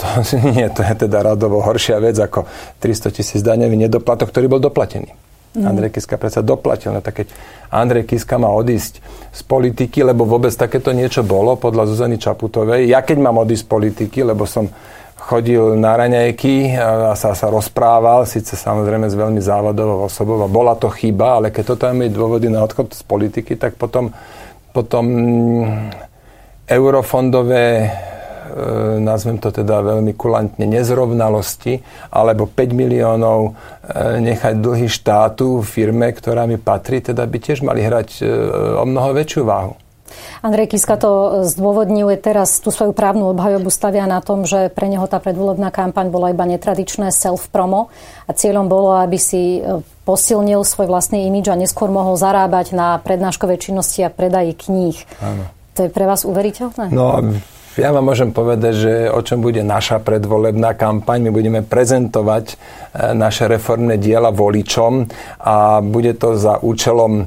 to 0.00 0.06
nie, 0.54 0.66
to 0.72 0.82
je 0.82 0.94
teda 1.06 1.22
radovo 1.22 1.62
horšia 1.62 2.00
vec 2.02 2.18
ako 2.18 2.48
300 2.80 3.14
tisíc 3.14 3.40
daňový 3.44 3.76
nedoplatok, 3.86 4.30
ktorý 4.32 4.46
bol 4.50 4.60
doplatený. 4.62 5.12
Mm. 5.54 5.70
Andrej 5.70 5.94
Kiska 5.94 6.18
predsa 6.18 6.42
doplatil. 6.42 6.90
No 6.90 6.98
tak 6.98 7.22
keď 7.22 7.28
Andrej 7.70 8.10
Kiska 8.10 8.42
má 8.42 8.50
odísť 8.50 8.98
z 9.30 9.40
politiky, 9.46 10.02
lebo 10.02 10.26
vôbec 10.26 10.50
takéto 10.50 10.90
niečo 10.90 11.22
bolo 11.22 11.54
podľa 11.54 11.86
Zuzany 11.94 12.18
Čaputovej. 12.18 12.90
Ja 12.90 13.06
keď 13.06 13.22
mám 13.22 13.38
odísť 13.38 13.62
z 13.62 13.70
politiky, 13.70 14.26
lebo 14.26 14.50
som 14.50 14.66
chodil 15.14 15.78
na 15.78 15.94
raňajky 15.94 16.74
a 16.76 17.14
sa, 17.16 17.32
sa 17.32 17.48
rozprával, 17.48 18.26
síce 18.26 18.58
samozrejme 18.58 19.08
s 19.08 19.16
veľmi 19.16 19.40
závadovou 19.40 20.10
osobou 20.10 20.42
a 20.42 20.50
bola 20.50 20.76
to 20.76 20.90
chyba, 20.90 21.40
ale 21.40 21.48
keď 21.48 21.64
to 21.64 21.76
tam 21.80 22.02
je 22.02 22.12
dôvody 22.12 22.50
na 22.52 22.60
odchod 22.60 22.92
z 22.92 23.00
politiky, 23.06 23.56
tak 23.56 23.78
potom, 23.80 24.12
potom 24.76 25.06
eurofondové 26.68 27.90
E, 28.54 29.00
nazvem 29.00 29.40
to 29.42 29.50
teda 29.50 29.82
veľmi 29.82 30.14
kulantne, 30.14 30.68
nezrovnalosti, 30.68 31.82
alebo 32.14 32.46
5 32.46 32.70
miliónov 32.70 33.50
e, 33.50 33.52
nechať 34.22 34.54
dlhy 34.62 34.86
štátu 34.86 35.64
firme, 35.66 36.14
ktorá 36.14 36.46
mi 36.46 36.54
patrí, 36.54 37.02
teda 37.02 37.26
by 37.26 37.38
tiež 37.42 37.66
mali 37.66 37.82
hrať 37.82 38.08
e, 38.20 38.24
o 38.78 38.84
mnoho 38.86 39.10
väčšiu 39.10 39.42
váhu. 39.42 39.74
Andrej 40.46 40.70
Kiska 40.70 40.94
to 40.94 41.42
zdôvodňuje 41.42 42.14
teraz, 42.22 42.62
tú 42.62 42.70
svoju 42.70 42.94
právnu 42.94 43.34
obhajobu 43.34 43.72
stavia 43.72 44.06
na 44.06 44.22
tom, 44.22 44.46
že 44.46 44.70
pre 44.70 44.86
neho 44.86 45.08
tá 45.10 45.18
predvolebná 45.18 45.74
kampaň 45.74 46.12
bola 46.12 46.30
iba 46.30 46.46
netradičné 46.46 47.10
self-promo 47.10 47.90
a 48.28 48.30
cieľom 48.30 48.70
bolo, 48.70 48.94
aby 48.94 49.18
si 49.18 49.58
posilnil 50.06 50.62
svoj 50.62 50.86
vlastný 50.86 51.26
imidž 51.26 51.50
a 51.50 51.58
neskôr 51.58 51.90
mohol 51.90 52.14
zarábať 52.14 52.76
na 52.76 53.00
prednáškové 53.02 53.58
činnosti 53.58 54.06
a 54.06 54.12
predaji 54.12 54.54
kníh. 54.54 55.02
Áno. 55.18 55.63
To 55.74 55.80
je 55.86 55.90
pre 55.90 56.06
vás 56.06 56.22
uveriteľné? 56.22 56.94
No, 56.94 57.18
ja 57.74 57.90
vám 57.90 58.06
môžem 58.06 58.30
povedať, 58.30 58.72
že 58.78 58.92
o 59.10 59.18
čom 59.18 59.42
bude 59.42 59.58
naša 59.66 59.98
predvolebná 59.98 60.78
kampaň. 60.78 61.26
My 61.26 61.30
budeme 61.34 61.60
prezentovať 61.66 62.54
e, 62.54 62.56
naše 63.18 63.50
reformné 63.50 63.98
diela 63.98 64.30
voličom 64.30 65.10
a 65.42 65.82
bude 65.82 66.14
to 66.14 66.38
za 66.38 66.62
účelom 66.62 67.12
e, 67.18 67.24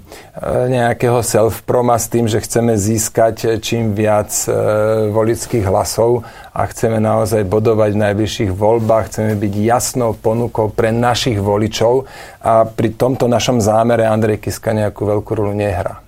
nejakého 0.71 1.19
self-proma 1.19 1.99
s 1.99 2.07
tým, 2.07 2.31
že 2.31 2.39
chceme 2.39 2.79
získať 2.79 3.35
e, 3.43 3.47
čím 3.59 3.91
viac 3.91 4.31
volických 5.11 5.67
hlasov 5.67 6.23
a 6.55 6.63
chceme 6.63 7.03
naozaj 7.03 7.43
bodovať 7.43 7.91
v 7.91 8.01
najbližších 8.07 8.51
voľbách, 8.55 9.11
chceme 9.11 9.35
byť 9.35 9.53
jasnou 9.67 10.15
ponukou 10.15 10.71
pre 10.71 10.95
našich 10.95 11.43
voličov 11.43 12.07
a 12.39 12.63
pri 12.63 12.95
tomto 12.95 13.27
našom 13.27 13.59
zámere 13.59 14.07
Andrej 14.07 14.39
Kiska 14.39 14.71
nejakú 14.71 15.03
veľkú 15.03 15.31
rolu 15.35 15.51
nehrá. 15.51 16.06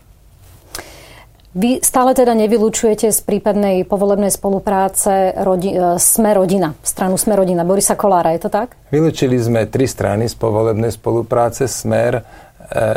Vy 1.50 1.82
stále 1.82 2.14
teda 2.14 2.38
nevylučujete 2.38 3.10
z 3.10 3.20
prípadnej 3.26 3.82
povolebnej 3.82 4.30
spolupráce 4.30 5.34
rodi, 5.42 5.74
e, 5.74 5.98
Sme 5.98 6.38
rodina, 6.38 6.78
stranu 6.86 7.18
Sme 7.18 7.34
rodina, 7.34 7.66
Borisa 7.66 7.98
Kolára, 7.98 8.38
je 8.38 8.46
to 8.46 8.54
tak? 8.54 8.78
Vylúčili 8.94 9.34
sme 9.42 9.66
tri 9.66 9.90
strany 9.90 10.30
z 10.30 10.38
povolebnej 10.38 10.94
spolupráce, 10.94 11.66
Smer, 11.66 12.22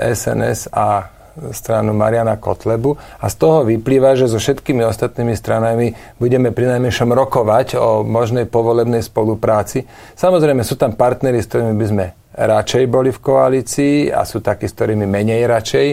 SNS 0.04 0.68
e, 0.68 0.76
a 0.76 1.08
stranu 1.56 1.96
Mariana 1.96 2.36
Kotlebu 2.36 2.92
a 3.24 3.24
z 3.32 3.34
toho 3.40 3.64
vyplýva, 3.64 4.20
že 4.20 4.28
so 4.28 4.36
všetkými 4.36 4.84
ostatnými 4.84 5.32
stranami 5.32 5.96
budeme 6.20 6.52
pri 6.52 6.76
najmenšom 6.76 7.08
rokovať 7.08 7.80
o 7.80 8.04
možnej 8.04 8.44
povolebnej 8.44 9.00
spolupráci. 9.00 9.88
Samozrejme 10.12 10.60
sú 10.60 10.76
tam 10.76 10.92
partnery, 10.92 11.40
s 11.40 11.48
ktorými 11.48 11.72
by 11.72 11.86
sme 11.88 12.04
radšej 12.32 12.84
boli 12.88 13.12
v 13.12 13.20
koalícii 13.20 13.96
a 14.08 14.24
sú 14.24 14.40
takí, 14.40 14.64
s 14.64 14.76
ktorými 14.76 15.04
menej 15.04 15.44
radšej, 15.44 15.86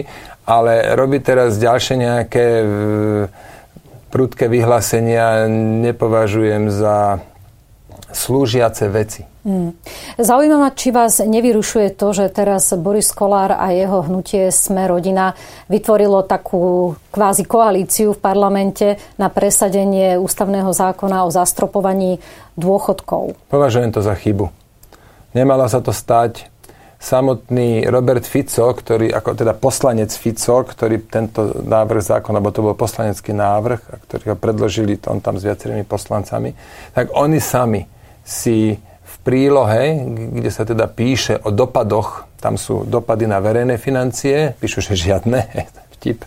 ale 0.44 0.96
robiť 0.96 1.20
teraz 1.22 1.60
ďalšie 1.60 1.96
nejaké 2.00 2.46
e, 2.60 2.64
prudké 4.10 4.50
vyhlásenia 4.50 5.46
nepovažujem 5.84 6.68
za 6.72 7.22
slúžiace 8.10 8.90
veci. 8.90 9.22
Hmm. 9.40 9.72
Zaujímavé, 10.20 10.76
či 10.76 10.92
vás 10.92 11.16
nevyrušuje 11.24 11.96
to, 11.96 12.12
že 12.12 12.28
teraz 12.28 12.76
Boris 12.76 13.08
Kolár 13.08 13.56
a 13.56 13.72
jeho 13.72 14.04
hnutie 14.04 14.52
Sme 14.52 14.84
rodina 14.84 15.32
vytvorilo 15.72 16.28
takú 16.28 16.92
kvázi 17.08 17.48
koalíciu 17.48 18.12
v 18.12 18.20
parlamente 18.20 19.00
na 19.16 19.32
presadenie 19.32 20.20
ústavného 20.20 20.68
zákona 20.76 21.24
o 21.24 21.32
zastropovaní 21.32 22.20
dôchodkov. 22.60 23.32
Považujem 23.48 23.88
to 23.96 24.04
za 24.04 24.12
chybu. 24.12 24.52
Nemalo 25.32 25.64
sa 25.72 25.80
to 25.80 25.94
stať. 25.94 26.49
Samotný 27.00 27.88
Robert 27.88 28.28
Fico, 28.28 28.76
ktorý, 28.76 29.08
ako 29.08 29.32
teda 29.32 29.56
poslanec 29.56 30.12
Fico, 30.12 30.60
ktorý 30.60 31.00
tento 31.08 31.64
návrh 31.64 32.04
zákona, 32.04 32.44
alebo 32.44 32.52
to 32.52 32.60
bol 32.60 32.76
poslanecký 32.76 33.32
návrh, 33.32 33.80
a 33.88 33.96
ktorý 34.04 34.24
ho 34.32 34.36
predložili 34.36 35.00
on 35.08 35.24
tam 35.24 35.40
s 35.40 35.48
viacerými 35.48 35.88
poslancami, 35.88 36.52
tak 36.92 37.08
oni 37.16 37.40
sami 37.40 37.88
si 38.20 38.76
v 38.84 39.16
prílohe, 39.24 39.96
kde 40.44 40.50
sa 40.52 40.68
teda 40.68 40.92
píše 40.92 41.40
o 41.40 41.48
dopadoch, 41.48 42.28
tam 42.36 42.60
sú 42.60 42.84
dopady 42.84 43.24
na 43.24 43.40
verejné 43.40 43.80
financie, 43.80 44.52
píšu, 44.60 44.84
že 44.92 45.00
žiadne, 45.00 45.40
vtip. 46.00 46.24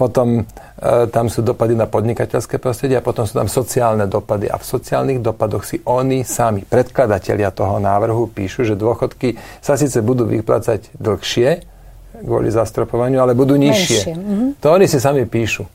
Potom 0.00 0.48
E, 0.82 1.06
tam 1.06 1.30
sú 1.30 1.46
dopady 1.46 1.78
na 1.78 1.86
podnikateľské 1.86 2.58
prostredie 2.58 2.98
a 2.98 3.06
potom 3.06 3.22
sú 3.22 3.38
tam 3.38 3.46
sociálne 3.46 4.10
dopady. 4.10 4.50
A 4.50 4.58
v 4.58 4.66
sociálnych 4.66 5.22
dopadoch 5.22 5.62
si 5.62 5.78
oni 5.86 6.26
sami, 6.26 6.66
predkladatelia 6.66 7.54
toho 7.54 7.78
návrhu, 7.78 8.26
píšu, 8.26 8.66
že 8.66 8.74
dôchodky 8.74 9.38
sa 9.62 9.78
síce 9.78 10.02
budú 10.02 10.26
vyplácať 10.26 10.90
dlhšie 10.98 11.70
kvôli 12.12 12.50
zastropovaniu, 12.50 13.22
ale 13.22 13.38
budú 13.38 13.54
nižšie. 13.54 14.10
Mm-hmm. 14.10 14.48
To 14.58 14.66
oni 14.74 14.86
si 14.90 14.98
sami 14.98 15.22
píšu. 15.26 15.70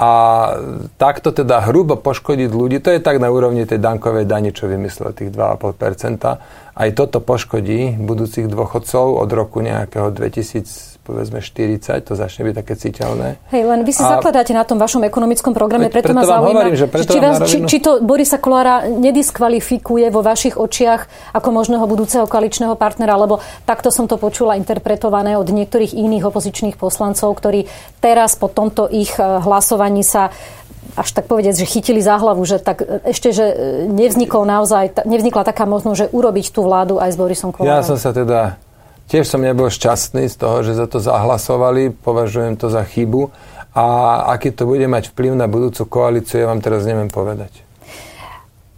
A 0.00 0.10
takto 0.98 1.30
teda 1.30 1.62
hrubo 1.66 1.94
poškodiť 1.94 2.50
ľudí, 2.50 2.78
to 2.82 2.90
je 2.90 3.04
tak 3.04 3.22
na 3.22 3.30
úrovni 3.30 3.68
tej 3.70 3.78
dankovej 3.78 4.26
dani, 4.26 4.50
čo 4.50 4.66
vymyslel 4.66 5.14
tých 5.14 5.30
2,5%. 5.30 6.40
Aj 6.74 6.88
toto 6.96 7.18
poškodí 7.22 8.00
budúcich 8.00 8.50
dôchodcov 8.50 9.18
od 9.18 9.30
roku 9.30 9.62
nejakého 9.62 10.10
2000 10.10 10.89
povedzme 11.10 11.42
40, 11.42 12.06
to 12.06 12.14
začne 12.14 12.46
byť 12.46 12.54
také 12.54 12.74
citeľné. 12.78 13.42
Hej, 13.50 13.62
len 13.66 13.82
vy 13.82 13.90
si 13.90 14.06
a... 14.06 14.16
zakladáte 14.16 14.54
na 14.54 14.62
tom 14.62 14.78
vašom 14.78 15.02
ekonomickom 15.02 15.50
programe, 15.50 15.90
preto, 15.90 16.14
preto 16.14 16.16
ma 16.16 16.22
zaujíma, 16.22 16.54
hovorím, 16.54 16.76
že 16.78 16.86
preto 16.86 17.10
či, 17.10 17.18
vás, 17.18 17.36
či, 17.42 17.56
či 17.66 17.78
to 17.82 17.98
Borisa 17.98 18.38
Kolára 18.38 18.86
nediskvalifikuje 18.86 20.06
vo 20.14 20.22
vašich 20.22 20.54
očiach 20.54 21.34
ako 21.34 21.48
možného 21.50 21.82
budúceho 21.90 22.30
koaličného 22.30 22.78
partnera, 22.78 23.18
lebo 23.18 23.42
takto 23.66 23.90
som 23.90 24.06
to 24.06 24.14
počula 24.14 24.54
interpretované 24.54 25.34
od 25.34 25.50
niektorých 25.50 25.98
iných 25.98 26.30
opozičných 26.30 26.76
poslancov, 26.78 27.34
ktorí 27.34 27.66
teraz 27.98 28.38
po 28.38 28.46
tomto 28.46 28.86
ich 28.86 29.10
eh, 29.18 29.24
hlasovaní 29.42 30.06
sa 30.06 30.30
až 30.98 31.14
tak 31.14 31.30
povedať, 31.30 31.54
že 31.62 31.70
chytili 31.70 32.02
za 32.02 32.18
hlavu, 32.18 32.42
že 32.46 32.62
tak 32.62 32.86
eh, 32.86 33.02
ešte, 33.10 33.34
že 33.34 33.46
eh, 33.50 33.54
nevznikol 33.90 34.46
naozaj, 34.46 35.02
nevznikla 35.04 35.42
taká 35.42 35.66
možnosť, 35.66 35.98
že 35.98 36.06
urobiť 36.14 36.46
tú 36.54 36.62
vládu 36.62 37.02
aj 37.02 37.10
s 37.12 37.16
Borisom 37.18 37.50
Kolárom. 37.50 37.74
Ja 37.74 37.82
som 37.82 37.98
sa 37.98 38.14
teda 38.14 38.60
Tiež 39.10 39.26
som 39.26 39.42
nebol 39.42 39.66
šťastný 39.66 40.30
z 40.30 40.38
toho, 40.38 40.62
že 40.62 40.78
za 40.78 40.86
to 40.86 41.02
zahlasovali, 41.02 41.90
považujem 41.90 42.54
to 42.54 42.70
za 42.70 42.86
chybu 42.86 43.34
a 43.74 43.86
aký 44.38 44.54
to 44.54 44.70
bude 44.70 44.86
mať 44.86 45.10
vplyv 45.10 45.34
na 45.34 45.50
budúcu 45.50 45.82
koalíciu, 45.90 46.42
ja 46.42 46.46
vám 46.46 46.62
teraz 46.62 46.86
neviem 46.86 47.10
povedať. 47.10 47.50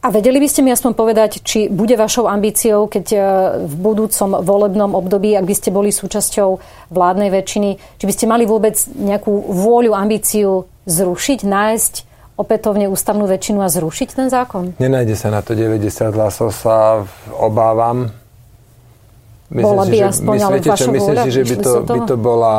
A 0.02 0.10
vedeli 0.10 0.42
by 0.42 0.48
ste 0.50 0.66
mi 0.66 0.74
aspoň 0.74 0.98
povedať, 0.98 1.46
či 1.46 1.70
bude 1.70 1.94
vašou 1.94 2.26
ambíciou, 2.26 2.90
keď 2.90 3.06
e, 3.14 3.18
v 3.70 3.74
budúcom 3.78 4.42
volebnom 4.42 4.98
období, 4.98 5.30
ak 5.38 5.46
by 5.46 5.54
ste 5.54 5.70
boli 5.70 5.94
súčasťou 5.94 6.58
vládnej 6.90 7.30
väčšiny, 7.30 7.70
či 8.02 8.04
by 8.08 8.12
ste 8.12 8.26
mali 8.26 8.42
vôbec 8.42 8.74
nejakú 8.98 9.30
vôľu, 9.30 9.94
ambíciu 9.94 10.66
zrušiť, 10.90 11.46
nájsť 11.46 11.92
opätovne 12.34 12.90
ústavnú 12.90 13.30
väčšinu 13.30 13.62
a 13.62 13.70
zrušiť 13.70 14.08
ten 14.10 14.26
zákon? 14.26 14.74
Nenájde 14.82 15.14
sa 15.14 15.30
na 15.30 15.38
to 15.38 15.54
90 15.54 15.86
hlasov, 16.18 16.50
sa 16.50 17.06
obávam. 17.38 18.21
Myslím 19.52 19.68
bola 19.68 19.84
by 19.84 19.92
si, 19.92 20.00
aspoň, 20.00 20.36
ale 20.40 20.58
vaša 20.64 20.88
myslíte, 20.88 21.28
vôľa? 21.28 21.36
že 21.36 21.42
by 21.44 21.56
to, 21.60 21.72
by 21.84 22.00
to 22.08 22.16
bola 22.16 22.56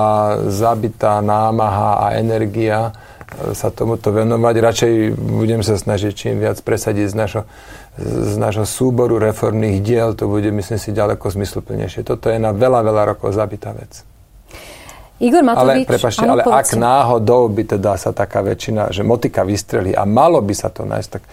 zabitá 0.54 1.26
námaha 1.26 1.92
a 1.98 2.06
energia 2.22 2.94
e, 3.34 3.58
sa 3.58 3.74
tomuto 3.74 4.14
venovať. 4.14 4.56
Radšej 4.62 4.94
budem 5.18 5.66
sa 5.66 5.74
snažiť 5.74 6.14
čím 6.14 6.38
viac 6.38 6.62
presadiť 6.62 7.10
z 7.10 7.16
našho, 7.18 7.44
z 7.98 8.36
našho 8.38 8.70
súboru 8.70 9.18
reformných 9.18 9.82
diel. 9.82 10.14
To 10.14 10.30
bude, 10.30 10.54
myslím 10.54 10.78
si, 10.78 10.94
ďaleko 10.94 11.34
zmysluplnejšie. 11.34 12.06
Toto 12.06 12.30
je 12.30 12.38
na 12.38 12.54
veľa, 12.54 12.86
veľa 12.86 13.18
rokov 13.18 13.34
zabitá 13.34 13.74
vec. 13.74 14.06
Igor 15.24 15.42
Matovič, 15.42 15.86
ale, 15.86 15.90
prepašte, 15.90 16.26
ale 16.26 16.44
ak 16.46 16.74
náhodou 16.76 17.48
by 17.48 17.78
teda 17.78 17.96
sa 17.96 18.12
taká 18.12 18.44
väčšina, 18.44 18.92
že 18.92 19.08
motika 19.08 19.42
vystrelí 19.48 19.96
a 19.96 20.04
malo 20.04 20.44
by 20.44 20.52
sa 20.52 20.68
to 20.70 20.84
nájsť, 20.84 21.10
tak 21.10 21.24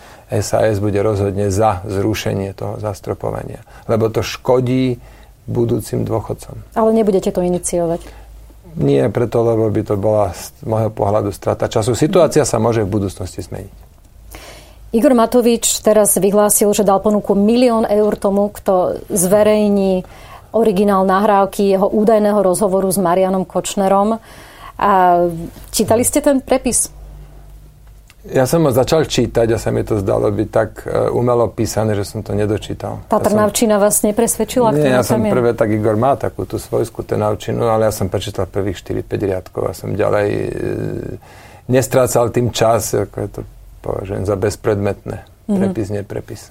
SAS 0.41 0.79
bude 0.79 1.01
rozhodne 1.03 1.51
za 1.51 1.83
zrušenie 1.85 2.55
toho 2.55 2.79
zastropovania. 2.79 3.67
Lebo 3.91 4.07
to 4.09 4.23
škodí 4.23 5.01
budúcim 5.51 6.07
dôchodcom. 6.07 6.63
Ale 6.79 6.91
nebudete 6.95 7.35
to 7.35 7.43
iniciovať? 7.43 8.07
Nie 8.79 9.11
preto, 9.11 9.43
lebo 9.43 9.67
by 9.67 9.83
to 9.83 9.99
bola 9.99 10.31
z 10.31 10.55
môjho 10.63 10.95
pohľadu 10.95 11.35
strata 11.35 11.67
času. 11.67 11.99
Situácia 11.99 12.47
sa 12.47 12.63
môže 12.63 12.87
v 12.87 12.93
budúcnosti 13.03 13.43
zmeniť. 13.43 13.91
Igor 14.91 15.15
Matovič 15.15 15.83
teraz 15.87 16.19
vyhlásil, 16.19 16.71
že 16.75 16.87
dal 16.87 16.99
ponuku 16.99 17.35
milión 17.35 17.87
eur 17.87 18.15
tomu, 18.19 18.51
kto 18.51 19.03
zverejní 19.11 20.03
originál 20.51 21.07
nahrávky 21.07 21.79
jeho 21.79 21.87
údajného 21.87 22.43
rozhovoru 22.43 22.91
s 22.91 22.99
Marianom 22.99 23.47
Kočnerom. 23.47 24.19
A 24.79 24.91
čítali 25.71 26.03
ste 26.03 26.19
ten 26.19 26.43
prepis? 26.43 26.91
Ja 28.29 28.45
som 28.45 28.69
ho 28.69 28.73
začal 28.73 29.09
čítať 29.09 29.49
a 29.49 29.57
sa 29.57 29.73
mi 29.73 29.81
to 29.81 29.97
zdalo 29.97 30.29
byť 30.29 30.49
tak 30.53 30.85
e, 30.85 31.09
umelo 31.09 31.49
písané, 31.49 31.97
že 31.97 32.05
som 32.05 32.21
to 32.21 32.37
nedočítal. 32.37 33.01
Tá 33.09 33.17
Trnavčina 33.17 33.77
ja 33.77 33.79
som, 33.81 33.85
vás 33.89 33.97
nepresvedčila? 34.05 34.77
Nie, 34.77 35.01
ja 35.01 35.01
som 35.01 35.25
prvé, 35.25 35.57
tak 35.57 35.73
Igor 35.73 35.97
má 35.97 36.21
takú 36.21 36.45
tú 36.45 36.61
svojskú 36.61 37.01
Trnavčinu, 37.01 37.65
ale 37.65 37.89
ja 37.89 37.93
som 37.97 38.13
prečítal 38.13 38.45
prvých 38.45 38.85
4-5 38.85 39.09
riadkov 39.25 39.63
a 39.65 39.73
som 39.73 39.97
ďalej 39.97 40.29
e, 40.37 40.49
nestrácal 41.73 42.29
tým 42.29 42.53
čas, 42.53 42.93
ako 42.93 43.17
je 43.25 43.29
to 43.33 43.41
považujem 43.81 44.29
za 44.29 44.37
bezpredmetné. 44.37 45.25
Mm-hmm. 45.25 45.57
Prepis, 45.57 45.89
neprepis. 45.89 46.43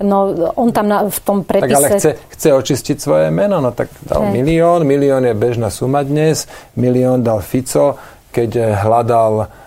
No, 0.00 0.32
on 0.56 0.72
tam 0.72 0.88
na, 0.88 1.04
v 1.04 1.20
tom 1.20 1.44
prepise... 1.44 1.68
Tak 1.68 1.76
ale 1.76 1.88
chce, 2.00 2.10
chce 2.32 2.48
očistiť 2.56 2.96
svoje 2.96 3.28
meno, 3.28 3.60
no 3.60 3.76
tak 3.76 3.92
dal 4.08 4.24
Hej. 4.24 4.40
milión, 4.40 4.88
milión 4.88 5.22
je 5.28 5.36
bežná 5.36 5.68
suma 5.68 6.00
dnes, 6.00 6.48
milión 6.80 7.20
dal 7.20 7.44
Fico, 7.44 8.00
keď 8.32 8.80
hľadal 8.80 9.59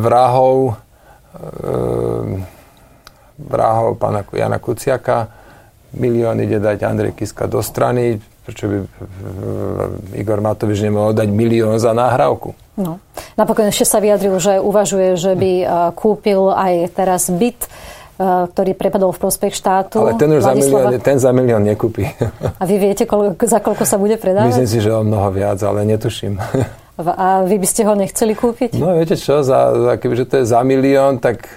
vrahov 0.00 0.80
vrahov 3.36 3.98
pána 3.98 4.22
Jana 4.30 4.58
Kuciaka, 4.60 5.28
milión 5.96 6.38
ide 6.40 6.60
dať 6.62 6.78
Andrej 6.84 7.12
Kiska 7.16 7.50
do 7.50 7.60
strany, 7.64 8.20
prečo 8.44 8.68
by 8.68 8.76
Igor 10.18 10.40
Matovič 10.40 10.82
nemohol 10.82 11.12
dať 11.14 11.28
milión 11.30 11.76
za 11.78 11.92
náhrávku. 11.94 12.54
No. 12.78 12.98
Napokon 13.36 13.68
ešte 13.68 13.84
sa 13.84 14.00
vyjadril, 14.00 14.36
že 14.40 14.56
uvažuje, 14.60 15.16
že 15.20 15.32
by 15.36 15.52
kúpil 15.92 16.52
aj 16.52 16.96
teraz 16.96 17.28
byt, 17.28 17.68
ktorý 18.22 18.72
prepadol 18.76 19.10
v 19.10 19.18
prospech 19.18 19.52
štátu. 19.56 19.98
Ale 19.98 20.14
ten 20.14 20.30
už 20.30 20.44
za 20.44 20.54
milión, 20.54 20.90
ten 21.00 21.18
za 21.18 21.30
milión 21.34 21.62
nekúpi. 21.64 22.06
A 22.60 22.62
vy 22.64 22.76
viete, 22.78 23.04
koľko, 23.08 23.40
za 23.44 23.58
koľko 23.58 23.84
sa 23.88 23.96
bude 23.98 24.14
predávať? 24.20 24.62
Myslím 24.62 24.70
si, 24.70 24.78
že 24.78 24.90
o 24.94 25.02
mnoho 25.02 25.28
viac, 25.32 25.58
ale 25.64 25.84
netuším. 25.88 26.38
A 27.00 27.48
vy 27.48 27.56
by 27.56 27.66
ste 27.68 27.88
ho 27.88 27.96
nechceli 27.96 28.36
kúpiť? 28.36 28.76
No 28.76 28.92
viete 28.92 29.16
čo, 29.16 29.40
za, 29.40 29.72
za, 29.72 29.92
kebyže 29.96 30.28
to 30.28 30.34
je 30.40 30.44
za 30.44 30.60
milión, 30.60 31.16
tak 31.16 31.48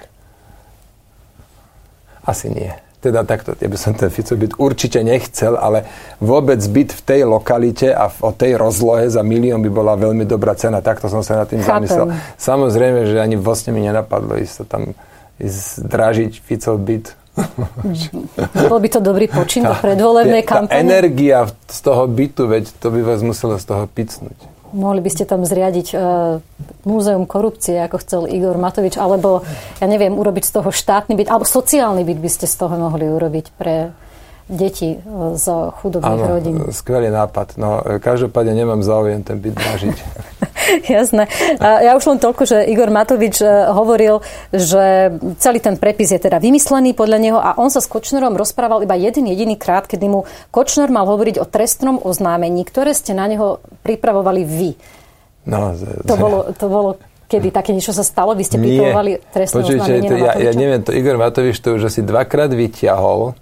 asi 2.24 2.48
nie. 2.48 2.72
Teda 3.04 3.22
takto, 3.22 3.54
ja 3.54 3.70
by 3.70 3.78
som 3.78 3.94
ten 3.94 4.10
Fico 4.10 4.34
byt 4.34 4.58
určite 4.58 5.06
nechcel, 5.06 5.60
ale 5.60 5.86
vôbec 6.18 6.58
byt 6.58 6.90
v 6.90 7.02
tej 7.06 7.22
lokalite 7.28 7.94
a 7.94 8.10
o 8.10 8.32
tej 8.34 8.58
rozlohe 8.58 9.12
za 9.12 9.22
milión 9.22 9.62
by 9.62 9.70
bola 9.70 9.94
veľmi 9.94 10.26
dobrá 10.26 10.58
cena. 10.58 10.82
Takto 10.82 11.06
som 11.12 11.22
sa 11.22 11.44
nad 11.44 11.48
tým 11.52 11.62
Chápem. 11.62 11.86
zamyslel. 11.86 12.08
Samozrejme, 12.40 13.06
že 13.06 13.22
ani 13.22 13.38
vlastne 13.38 13.78
mi 13.78 13.86
nenapadlo 13.86 14.42
ísť 14.42 14.66
tam 14.66 14.98
ísť 15.38 15.86
dražiť 15.86 16.34
Ficov 16.42 16.82
byt. 16.82 17.14
Bol 18.72 18.80
by 18.80 18.90
to 18.90 19.04
dobrý 19.04 19.28
počin 19.28 19.68
do 19.68 19.76
predvolebnej 19.76 20.48
kampane? 20.48 20.72
Tá 20.72 20.80
energia 20.80 21.46
z 21.68 21.80
toho 21.84 22.08
bytu, 22.08 22.48
veď 22.48 22.72
to 22.80 22.88
by 22.90 23.04
vás 23.04 23.20
muselo 23.20 23.60
z 23.60 23.66
toho 23.68 23.84
picnúť. 23.92 24.55
Mohli 24.76 25.08
by 25.08 25.12
ste 25.12 25.24
tam 25.24 25.48
zriadiť 25.48 25.88
uh, 25.96 26.44
múzeum 26.84 27.24
korupcie, 27.24 27.80
ako 27.80 27.98
chcel 28.04 28.22
Igor 28.28 28.60
Matovič, 28.60 29.00
alebo, 29.00 29.48
ja 29.80 29.88
neviem, 29.88 30.12
urobiť 30.12 30.44
z 30.44 30.52
toho 30.60 30.70
štátny 30.70 31.16
byt, 31.16 31.32
alebo 31.32 31.48
sociálny 31.48 32.04
byt 32.04 32.20
by 32.20 32.30
ste 32.30 32.46
z 32.46 32.56
toho 32.60 32.76
mohli 32.76 33.08
urobiť 33.08 33.56
pre 33.56 33.96
deti 34.46 34.94
e, 34.94 34.98
z 35.34 35.46
chudobných 35.82 36.22
Áno, 36.22 36.34
rodín. 36.38 36.56
skvelý 36.70 37.10
nápad. 37.10 37.58
No, 37.58 37.82
každopádne 37.98 38.54
nemám 38.54 38.86
záujem 38.86 39.26
ten 39.26 39.42
byt 39.42 39.58
dražiť. 39.58 39.98
Jasné. 40.98 41.30
A 41.62 41.82
ja 41.86 41.92
už 41.98 42.06
len 42.10 42.20
toľko, 42.22 42.46
že 42.46 42.58
Igor 42.70 42.94
Matovič 42.94 43.42
e, 43.42 43.50
hovoril, 43.74 44.22
že 44.54 45.14
celý 45.42 45.62
ten 45.62 45.78
prepis 45.82 46.14
je 46.14 46.22
teda 46.22 46.38
vymyslený 46.38 46.94
podľa 46.94 47.20
neho 47.22 47.40
a 47.42 47.58
on 47.58 47.74
sa 47.74 47.82
s 47.82 47.90
Kočnerom 47.90 48.38
rozprával 48.38 48.86
iba 48.86 48.94
jeden 48.94 49.26
jediný 49.26 49.58
krát, 49.58 49.90
kedy 49.90 50.06
mu 50.06 50.30
Kočner 50.54 50.94
mal 50.94 51.10
hovoriť 51.10 51.42
o 51.42 51.46
trestnom 51.50 51.98
oznámení, 51.98 52.62
ktoré 52.66 52.94
ste 52.94 53.18
na 53.18 53.26
neho 53.26 53.62
pripravovali 53.82 54.42
vy. 54.46 54.72
No, 55.46 55.78
z, 55.78 56.06
to, 56.06 56.18
bolo, 56.18 56.50
to 56.58 56.66
bolo 56.66 56.98
kedy 57.26 57.50
také 57.50 57.74
niečo 57.74 57.94
sa 57.94 58.06
stalo? 58.06 58.38
Vy 58.38 58.46
ste 58.46 58.58
pripravovali 58.62 59.12
trestné 59.34 59.62
oznámenie 59.62 60.10
to, 60.10 60.18
ja, 60.18 60.34
ja 60.38 60.52
neviem, 60.54 60.82
to 60.86 60.94
Igor 60.94 61.18
Matovič 61.18 61.58
to 61.62 61.78
už 61.78 61.90
asi 61.90 62.06
dvakrát 62.06 62.54
vyťahol 62.54 63.34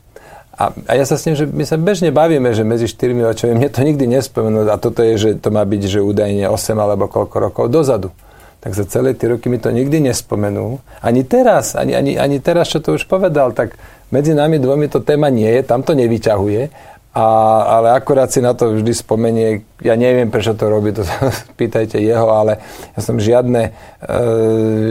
a, 0.53 0.69
a 0.69 0.91
ja 0.93 1.05
sa 1.09 1.17
s 1.17 1.25
tým, 1.25 1.33
že 1.33 1.49
my 1.49 1.65
sa 1.65 1.81
bežne 1.81 2.13
bavíme, 2.13 2.53
že 2.53 2.61
medzi 2.61 2.85
štyrmi 2.85 3.25
očami, 3.25 3.57
mne 3.57 3.73
to 3.73 3.81
nikdy 3.81 4.05
nespomenú 4.05 4.69
a 4.69 4.77
toto 4.77 5.01
je, 5.01 5.17
že 5.17 5.29
to 5.41 5.49
má 5.49 5.65
byť, 5.65 5.81
že 5.89 5.99
údajne 6.05 6.45
8 6.45 6.77
alebo 6.77 7.09
koľko 7.09 7.35
rokov 7.41 7.65
dozadu. 7.73 8.13
Tak 8.61 8.77
za 8.77 8.85
celé 8.87 9.11
tie 9.17 9.27
roky 9.27 9.51
mi 9.51 9.59
to 9.59 9.73
nikdy 9.73 9.99
nespomenú. 9.99 10.79
Ani 11.03 11.27
teraz, 11.27 11.75
ani, 11.75 11.97
ani, 11.97 12.15
ani 12.15 12.39
teraz, 12.39 12.71
čo 12.71 12.79
to 12.79 12.95
už 12.95 13.09
povedal, 13.11 13.51
tak 13.51 13.75
medzi 14.13 14.31
nami 14.31 14.61
dvomi 14.61 14.87
to 14.87 15.01
téma 15.01 15.27
nie 15.27 15.49
je, 15.49 15.65
tam 15.65 15.81
to 15.81 15.97
nevyťahuje 15.97 16.92
a, 17.13 17.25
ale 17.77 17.93
akurát 17.93 18.33
si 18.33 18.41
na 18.41 18.57
to 18.57 18.73
vždy 18.73 18.89
spomenie, 18.89 19.61
ja 19.85 19.93
neviem, 19.93 20.33
prečo 20.33 20.57
to 20.57 20.65
robí, 20.65 20.89
to 20.97 21.05
pýtajte 21.61 22.01
jeho, 22.01 22.25
ale 22.33 22.57
ja 22.97 22.99
som 23.05 23.21
žiadne, 23.21 23.69
e, 24.01 24.17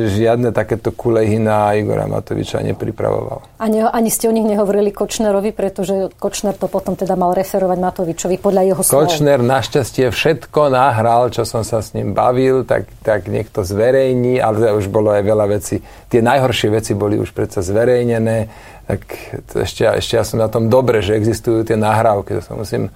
žiadne 0.07 0.55
takéto 0.55 0.95
kulehy 0.95 1.43
na 1.43 1.75
Igora 1.75 2.07
Matoviča 2.07 2.63
nepripravoval. 2.63 3.59
Ani, 3.59 3.83
ani 3.83 4.07
ste 4.07 4.31
o 4.31 4.35
nich 4.35 4.47
nehovorili 4.47 4.95
Kočnerovi, 4.95 5.51
pretože 5.51 6.15
Kočner 6.15 6.55
to 6.55 6.71
potom 6.71 6.95
teda 6.95 7.19
mal 7.19 7.35
referovať 7.35 7.79
Matovičovi 7.83 8.39
podľa 8.39 8.63
jeho 8.71 8.83
slov. 8.87 9.03
Kočner 9.03 9.43
našťastie 9.43 10.15
všetko 10.15 10.71
nahral, 10.71 11.35
čo 11.35 11.43
som 11.43 11.67
sa 11.67 11.83
s 11.83 11.91
ním 11.91 12.15
bavil, 12.15 12.63
tak, 12.63 12.87
tak 13.03 13.27
niekto 13.27 13.67
zverejní, 13.67 14.39
ale 14.39 14.71
už 14.79 14.87
bolo 14.95 15.11
aj 15.11 15.27
veľa 15.27 15.47
vecí. 15.51 15.83
Tie 16.07 16.23
najhoršie 16.23 16.71
veci 16.71 16.95
boli 16.95 17.19
už 17.19 17.35
predsa 17.35 17.67
zverejnené 17.67 18.71
tak 18.93 19.09
ešte, 19.57 19.89
ešte 19.89 20.21
ja 20.21 20.25
som 20.29 20.37
na 20.37 20.53
tom 20.53 20.69
dobre, 20.69 21.01
že 21.01 21.17
existujú 21.17 21.65
tie 21.65 21.81
nahrávky. 21.81 22.37
To 22.37 22.43
sa 22.45 22.53
musím 22.53 22.93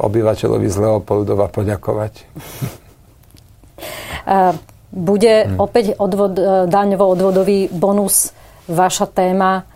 obyvateľovi 0.00 0.68
z 0.72 0.76
Leopoldova 0.80 1.52
poďakovať. 1.52 2.24
Bude 4.90 5.34
hmm. 5.44 5.60
opäť 5.60 6.00
odvod, 6.00 6.34
e, 6.40 6.64
daňovo-odvodový 6.66 7.68
bonus 7.70 8.32
vaša 8.66 9.06
téma 9.06 9.68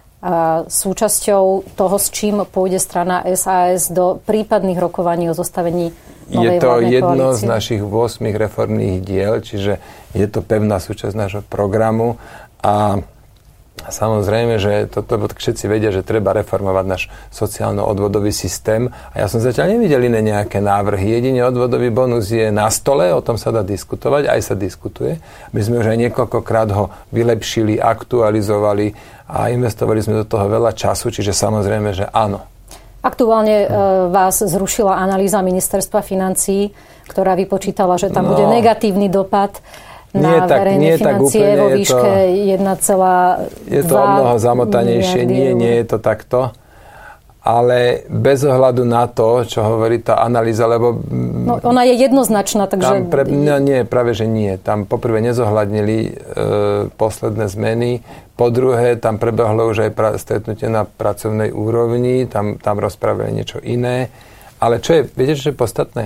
súčasťou 0.65 1.77
toho, 1.77 1.97
s 2.01 2.09
čím 2.09 2.49
pôjde 2.49 2.81
strana 2.81 3.21
SAS 3.37 3.93
do 3.93 4.17
prípadných 4.25 4.81
rokovaní 4.81 5.29
o 5.29 5.37
zostavení 5.37 5.93
novej 6.33 6.57
Je 6.57 6.61
to 6.65 6.73
jedno 6.81 7.29
koalície? 7.29 7.37
z 7.37 7.43
našich 7.45 7.83
8 7.85 8.33
reformných 8.33 9.05
diel, 9.05 9.45
čiže 9.45 9.77
je 10.17 10.27
to 10.33 10.41
pevná 10.41 10.81
súčasť 10.81 11.13
nášho 11.13 11.43
programu 11.45 12.17
a 12.65 13.05
Samozrejme, 13.75 14.57
že 14.63 14.87
toto 14.87 15.19
všetci 15.19 15.69
vedia, 15.69 15.91
že 15.91 16.07
treba 16.07 16.33
reformovať 16.33 16.85
náš 16.89 17.03
sociálno-odvodový 17.35 18.31
systém. 18.33 18.89
A 19.13 19.21
ja 19.21 19.27
som 19.29 19.43
zatiaľ 19.43 19.77
nevidel 19.77 20.09
iné 20.09 20.25
nejaké 20.25 20.63
návrhy. 20.63 21.21
Jedine 21.21 21.45
odvodový 21.45 21.91
bonus 21.91 22.31
je 22.33 22.49
na 22.55 22.71
stole, 22.71 23.13
o 23.13 23.21
tom 23.21 23.37
sa 23.37 23.53
dá 23.53 23.67
diskutovať, 23.67 24.31
aj 24.31 24.41
sa 24.41 24.55
diskutuje. 24.57 25.21
My 25.53 25.61
sme 25.61 25.83
už 25.85 25.91
aj 25.91 25.99
niekoľkokrát 26.07 26.69
ho 26.73 26.95
vylepšili, 27.13 27.77
aktualizovali 27.77 28.95
a 29.29 29.53
investovali 29.53 30.01
sme 30.01 30.23
do 30.23 30.27
toho 30.31 30.49
veľa 30.49 30.73
času, 30.73 31.13
čiže 31.13 31.37
samozrejme, 31.37 31.91
že 31.93 32.09
áno. 32.09 32.47
Aktuálne 33.05 33.57
e, 33.65 33.69
vás 34.09 34.41
zrušila 34.41 34.97
analýza 34.97 35.45
ministerstva 35.45 36.01
financí, 36.01 36.73
ktorá 37.05 37.37
vypočítala, 37.37 38.01
že 38.01 38.09
tam 38.09 38.25
no. 38.25 38.31
bude 38.33 38.49
negatívny 38.49 39.13
dopad 39.13 39.61
nie 40.15 40.39
na 40.39 40.47
tak, 40.47 40.59
verejné 40.63 40.79
nie 40.79 40.95
financie 40.95 41.11
tak 41.11 41.17
úplne, 41.27 41.55
vo 41.59 41.67
výške 41.75 42.11
1,2 42.55 43.75
Je 43.75 43.83
to 43.83 43.95
o 43.99 44.07
mnoho 44.07 44.35
zamotanejšie. 44.39 45.21
Nie, 45.27 45.51
nie 45.59 45.75
je 45.83 45.87
to 45.91 45.99
takto. 45.99 46.55
Ale 47.45 48.09
bez 48.09 48.41
ohľadu 48.41 48.89
na 48.89 49.05
to, 49.05 49.45
čo 49.45 49.61
hovorí 49.61 50.01
tá 50.01 50.17
analýza, 50.25 50.65
lebo... 50.65 50.97
No, 51.45 51.61
ona 51.61 51.85
je 51.85 52.01
jednoznačná, 52.01 52.65
takže... 52.65 53.05
Tam 53.05 53.13
pre, 53.13 53.29
no, 53.29 53.61
nie, 53.61 53.85
práve, 53.85 54.17
že 54.17 54.25
nie. 54.25 54.57
Tam 54.57 54.89
poprvé 54.89 55.21
nezohľadnili 55.21 55.99
e, 56.01 56.11
posledné 56.97 57.45
zmeny. 57.53 58.01
Po 58.33 58.49
druhé, 58.49 58.97
tam 58.97 59.21
prebehlo 59.21 59.69
už 59.69 59.87
aj 59.87 59.91
pra, 59.93 60.17
stretnutie 60.17 60.73
na 60.73 60.89
pracovnej 60.89 61.53
úrovni. 61.53 62.25
Tam, 62.25 62.57
tam 62.57 62.81
rozprávali 62.81 63.37
niečo 63.37 63.61
iné. 63.61 64.09
Ale 64.57 64.81
čo 64.81 64.97
je, 64.97 65.03
viete, 65.13 65.37
čo 65.37 65.53
je 65.53 65.61
podstatné? 65.61 66.05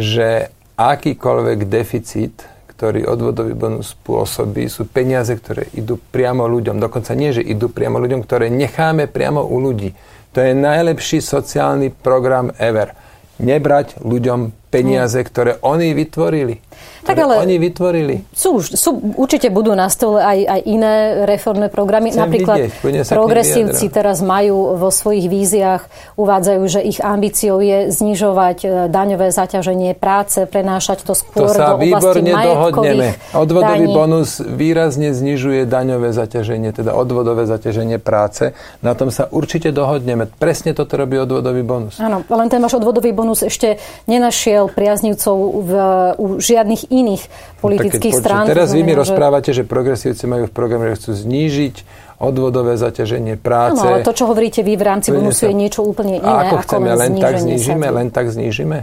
Že 0.00 0.48
akýkoľvek 0.80 1.68
deficit 1.68 2.53
ktorý 2.74 3.06
odvodový 3.06 3.54
bonus 3.54 3.94
spôsobí, 3.94 4.66
sú 4.66 4.90
peniaze, 4.90 5.30
ktoré 5.30 5.70
idú 5.78 5.94
priamo 5.98 6.50
ľuďom. 6.50 6.82
Dokonca 6.82 7.14
nie, 7.14 7.30
že 7.30 7.46
idú 7.46 7.70
priamo 7.70 8.02
ľuďom, 8.02 8.26
ktoré 8.26 8.50
necháme 8.50 9.06
priamo 9.06 9.46
u 9.46 9.62
ľudí. 9.62 9.94
To 10.34 10.42
je 10.42 10.50
najlepší 10.50 11.22
sociálny 11.22 11.94
program 11.94 12.50
ever. 12.58 12.98
Nebrať 13.38 14.02
ľuďom 14.02 14.63
peniaze, 14.74 15.18
ktoré 15.22 15.62
oni 15.62 15.94
vytvorili 15.94 16.58
tak 17.04 17.20
ale 17.20 17.36
oni 17.44 17.60
vytvorili. 17.60 18.14
Sú, 18.32 18.64
sú, 18.64 18.96
určite 19.20 19.52
budú 19.52 19.76
na 19.76 19.92
stole 19.92 20.24
aj, 20.24 20.38
aj 20.40 20.60
iné 20.64 20.94
reformné 21.28 21.68
programy. 21.68 22.10
Chcem 22.10 22.24
Napríklad 22.24 22.58
vidieť, 22.80 23.12
progresívci 23.12 23.92
teraz 23.92 24.24
majú 24.24 24.80
vo 24.80 24.88
svojich 24.88 25.28
víziách, 25.28 25.84
uvádzajú, 26.16 26.62
že 26.64 26.80
ich 26.80 26.98
ambíciou 27.04 27.60
je 27.60 27.92
znižovať 27.92 28.58
e, 28.64 28.68
daňové 28.88 29.28
zaťaženie 29.36 29.92
práce, 30.00 30.48
prenášať 30.48 31.04
to 31.04 31.12
skôr 31.12 31.52
to 31.52 31.60
sa 31.60 31.76
do 31.76 31.84
oblasti 31.84 32.24
dohodneme. 32.24 33.08
Odvodový 33.36 33.84
daní. 33.84 33.94
bonus 33.94 34.40
výrazne 34.40 35.12
znižuje 35.12 35.68
daňové 35.68 36.16
zaťaženie, 36.16 36.72
teda 36.72 36.96
odvodové 36.96 37.44
zaťaženie 37.44 38.00
práce. 38.00 38.56
Na 38.80 38.96
tom 38.96 39.12
sa 39.12 39.28
určite 39.28 39.76
dohodneme. 39.76 40.24
Presne 40.40 40.72
toto 40.72 40.96
robí 40.96 41.20
odvodový 41.20 41.60
bonus. 41.60 42.00
Áno, 42.00 42.24
len 42.24 42.48
ten 42.48 42.64
váš 42.64 42.80
odvodový 42.80 43.12
bonus 43.12 43.44
ešte 43.44 43.76
nenašiel 44.08 44.63
priaznivcov 44.70 45.36
v, 45.36 45.72
u 46.16 46.26
žiadnych 46.38 46.92
iných 46.92 47.22
politických 47.60 48.14
no, 48.14 48.20
strán. 48.20 48.44
Teraz 48.48 48.72
vy 48.72 48.82
mi 48.86 48.94
rozprávate, 48.94 49.50
že 49.50 49.66
progresívci 49.66 50.24
majú 50.24 50.48
v 50.48 50.54
programe, 50.54 50.92
že 50.94 51.04
chcú 51.04 51.10
znížiť 51.16 51.74
odvodové 52.22 52.78
zaťaženie 52.78 53.36
práce. 53.36 53.82
Áno, 53.82 53.98
ale 53.98 54.06
to, 54.06 54.14
čo 54.14 54.30
hovoríte 54.30 54.62
vy 54.62 54.78
v 54.78 54.84
rámci 54.84 55.10
bonusu, 55.10 55.50
je 55.50 55.54
niečo 55.56 55.82
úplne 55.82 56.22
iné. 56.22 56.26
A 56.26 56.48
ako, 56.48 56.56
ako 56.56 56.64
chceme, 56.64 56.88
len, 56.94 56.98
len 56.98 57.12
tak 57.18 57.34
znížime, 57.42 57.86
len 57.90 58.08
tak 58.08 58.26
znížime? 58.30 58.78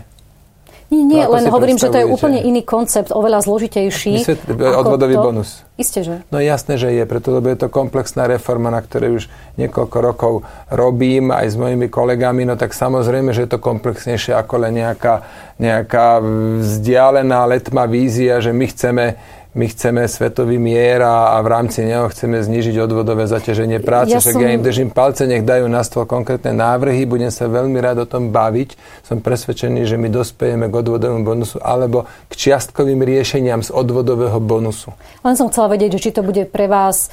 Nie, 0.92 1.08
nie, 1.08 1.24
no, 1.24 1.40
len 1.40 1.48
hovorím, 1.48 1.80
že 1.80 1.88
to 1.88 2.04
je 2.04 2.08
úplne 2.08 2.44
iný 2.44 2.68
koncept, 2.68 3.16
oveľa 3.16 3.48
zložitejší. 3.48 4.28
Odvodový 4.60 5.16
to, 5.16 5.24
bonus. 5.24 5.64
Isté, 5.80 6.04
že? 6.04 6.20
No 6.28 6.44
jasné, 6.44 6.76
že 6.76 6.92
je, 6.92 7.08
preto 7.08 7.32
lebo 7.32 7.48
je 7.48 7.64
to 7.64 7.72
komplexná 7.72 8.28
reforma, 8.28 8.68
na 8.68 8.84
ktorej 8.84 9.24
už 9.24 9.24
niekoľko 9.56 9.98
rokov 10.04 10.34
robím 10.68 11.32
aj 11.32 11.48
s 11.48 11.56
mojimi 11.56 11.88
kolegami, 11.88 12.44
no 12.44 12.60
tak 12.60 12.76
samozrejme, 12.76 13.32
že 13.32 13.48
je 13.48 13.56
to 13.56 13.64
komplexnejšie 13.64 14.36
ako 14.36 14.68
len 14.68 14.84
nejaká, 14.84 15.24
nejaká 15.64 16.20
vzdialená 16.60 17.48
letma 17.48 17.88
vízia, 17.88 18.44
že 18.44 18.52
my 18.52 18.66
chceme 18.68 19.06
my 19.52 19.68
chceme 19.68 20.08
svetový 20.08 20.56
mier 20.56 21.04
a, 21.04 21.36
a 21.36 21.38
v 21.44 21.48
rámci 21.52 21.84
neho 21.84 22.08
chceme 22.08 22.40
znižiť 22.40 22.76
odvodové 22.80 23.28
zaťaženie 23.28 23.84
práce. 23.84 24.16
Ja 24.16 24.24
Však 24.24 24.40
som... 24.40 24.44
ja 24.44 24.56
im 24.56 24.64
držím 24.64 24.90
palce, 24.96 25.28
nech 25.28 25.44
dajú 25.44 25.68
na 25.68 25.84
stôl 25.84 26.08
konkrétne 26.08 26.56
návrhy, 26.56 27.04
budem 27.04 27.28
sa 27.28 27.52
veľmi 27.52 27.76
rád 27.84 28.04
o 28.04 28.08
tom 28.08 28.32
baviť. 28.32 28.80
Som 29.04 29.20
presvedčený, 29.20 29.84
že 29.84 30.00
my 30.00 30.08
dospejeme 30.08 30.72
k 30.72 30.74
odvodovému 30.80 31.28
bonusu 31.28 31.60
alebo 31.60 32.08
k 32.32 32.34
čiastkovým 32.40 33.04
riešeniam 33.04 33.60
z 33.60 33.76
odvodového 33.76 34.40
bonusu. 34.40 34.96
Len 35.28 35.36
som 35.36 35.52
chcela 35.52 35.76
vedieť, 35.76 36.00
či 36.00 36.16
to 36.16 36.24
bude 36.24 36.48
pre 36.48 36.72
vás 36.72 37.12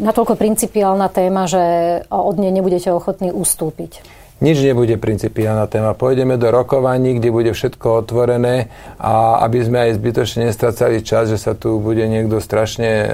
natoľko 0.00 0.40
principiálna 0.40 1.12
téma, 1.12 1.44
že 1.44 1.62
od 2.08 2.36
nej 2.40 2.50
nebudete 2.50 2.88
ochotní 2.96 3.28
ustúpiť 3.28 4.23
nič 4.42 4.58
nebude 4.66 4.98
principiálna 4.98 5.70
téma. 5.70 5.94
Pôjdeme 5.94 6.34
do 6.34 6.50
rokovaní, 6.50 7.18
kde 7.22 7.30
bude 7.30 7.50
všetko 7.54 8.02
otvorené 8.02 8.72
a 8.98 9.44
aby 9.46 9.58
sme 9.62 9.78
aj 9.86 10.00
zbytočne 10.02 10.50
nestracali 10.50 11.06
čas, 11.06 11.30
že 11.30 11.38
sa 11.38 11.54
tu 11.54 11.78
bude 11.78 12.02
niekto 12.02 12.42
strašne 12.42 12.90
e, 12.90 13.08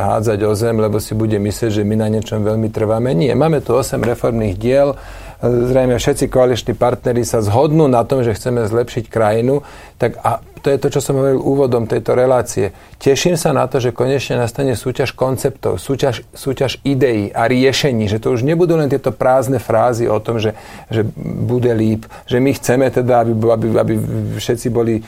hádzať 0.00 0.38
o 0.48 0.52
zem, 0.56 0.80
lebo 0.80 0.96
si 0.96 1.12
bude 1.12 1.36
myslieť, 1.36 1.80
že 1.80 1.86
my 1.86 1.96
na 2.00 2.08
niečom 2.08 2.40
veľmi 2.40 2.72
trváme. 2.72 3.12
Nie, 3.12 3.36
máme 3.36 3.60
tu 3.60 3.76
8 3.76 4.00
reformných 4.00 4.56
diel, 4.56 4.96
zrejme 5.42 5.98
všetci 5.98 6.32
koaliční 6.32 6.74
partnery 6.74 7.24
sa 7.24 7.44
zhodnú 7.44 7.88
na 7.88 8.04
tom, 8.08 8.24
že 8.24 8.32
chceme 8.32 8.64
zlepšiť 8.64 9.04
krajinu, 9.12 9.60
tak 10.00 10.16
a 10.24 10.40
to 10.66 10.74
je 10.74 10.82
to, 10.82 10.98
čo 10.98 11.00
som 11.00 11.14
hovoril 11.14 11.38
úvodom 11.38 11.86
tejto 11.86 12.18
relácie. 12.18 12.74
Teším 12.98 13.38
sa 13.38 13.54
na 13.54 13.70
to, 13.70 13.78
že 13.78 13.94
konečne 13.94 14.34
nastane 14.34 14.74
súťaž 14.74 15.14
konceptov, 15.14 15.78
súťaž, 15.78 16.26
súťaž 16.34 16.82
ideí 16.82 17.30
a 17.30 17.46
riešení, 17.46 18.10
že 18.10 18.18
to 18.18 18.34
už 18.34 18.42
nebudú 18.42 18.74
len 18.74 18.90
tieto 18.90 19.14
prázdne 19.14 19.62
frázy 19.62 20.10
o 20.10 20.18
tom, 20.18 20.42
že, 20.42 20.58
že 20.90 21.06
bude 21.46 21.70
líp, 21.70 22.10
že 22.26 22.42
my 22.42 22.50
chceme 22.50 22.90
teda, 22.90 23.22
aby, 23.22 23.32
aby, 23.46 23.66
aby 23.78 23.94
všetci 24.42 24.66
boli 24.74 24.98
e, 24.98 25.02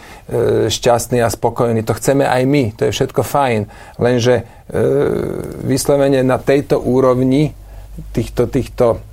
šťastní 0.71 1.19
a 1.27 1.33
spokojní. 1.33 1.83
To 1.83 1.99
chceme 1.99 2.23
aj 2.23 2.43
my, 2.47 2.63
to 2.79 2.87
je 2.87 2.95
všetko 2.95 3.27
fajn. 3.27 3.67
Lenže 3.99 4.35
e, 4.39 4.43
vyslovene 5.67 6.23
na 6.23 6.39
tejto 6.39 6.79
úrovni 6.79 7.51
týchto, 8.15 8.47
týchto 8.47 9.08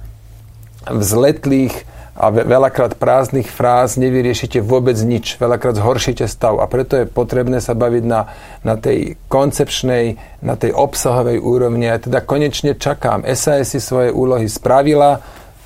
vzletlých 0.89 1.95
a 2.15 2.32
veľakrát 2.32 2.95
prázdnych 2.95 3.52
fráz 3.52 4.00
nevyriešite 4.00 4.63
vôbec 4.63 4.95
nič. 5.04 5.36
Veľakrát 5.36 5.76
zhoršíte 5.76 6.24
stav. 6.32 6.63
A 6.63 6.65
preto 6.71 6.95
je 6.95 7.12
potrebné 7.12 7.60
sa 7.60 7.76
baviť 7.76 8.04
na, 8.08 8.32
na 8.63 8.80
tej 8.80 9.19
koncepčnej, 9.28 10.15
na 10.39 10.56
tej 10.56 10.71
obsahovej 10.71 11.43
úrovni. 11.43 11.91
A 11.91 12.00
teda 12.00 12.24
konečne 12.24 12.80
čakám. 12.80 13.28
SAS 13.36 13.76
si 13.76 13.84
svoje 13.84 14.15
úlohy 14.15 14.48
spravila, 14.48 15.19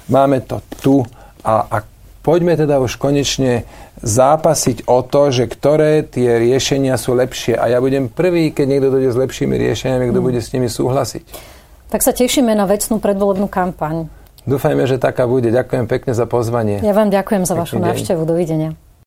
máme 0.10 0.42
to 0.42 0.58
tu 0.82 1.06
a, 1.46 1.70
a 1.70 1.78
poďme 2.26 2.58
teda 2.58 2.82
už 2.82 2.98
konečne 2.98 3.70
zápasiť 4.02 4.90
o 4.90 5.06
to, 5.06 5.30
že 5.30 5.46
ktoré 5.46 6.02
tie 6.02 6.42
riešenia 6.42 6.98
sú 6.98 7.14
lepšie. 7.14 7.62
A 7.62 7.70
ja 7.70 7.78
budem 7.78 8.10
prvý, 8.10 8.50
keď 8.50 8.66
niekto 8.66 8.90
dojde 8.90 9.14
s 9.14 9.22
lepšími 9.22 9.54
riešeniami, 9.54 10.10
kto 10.10 10.18
mm. 10.18 10.26
bude 10.26 10.42
s 10.42 10.50
nimi 10.50 10.66
súhlasiť. 10.66 11.24
Tak 11.94 12.02
sa 12.02 12.10
tešíme 12.10 12.54
na 12.58 12.66
vecnú 12.66 12.98
predvolebnú 12.98 13.46
kampaň. 13.46 14.19
Dúfajme, 14.48 14.88
že 14.88 15.02
taká 15.02 15.28
bude. 15.28 15.52
Ďakujem 15.52 15.86
pekne 15.90 16.12
za 16.16 16.24
pozvanie. 16.30 16.80
Ja 16.80 16.96
vám 16.96 17.12
ďakujem 17.12 17.44
za 17.44 17.56
Pekný 17.58 17.64
vašu 17.64 17.78
návštevu. 17.80 18.22
Dovidenia. 18.24 18.76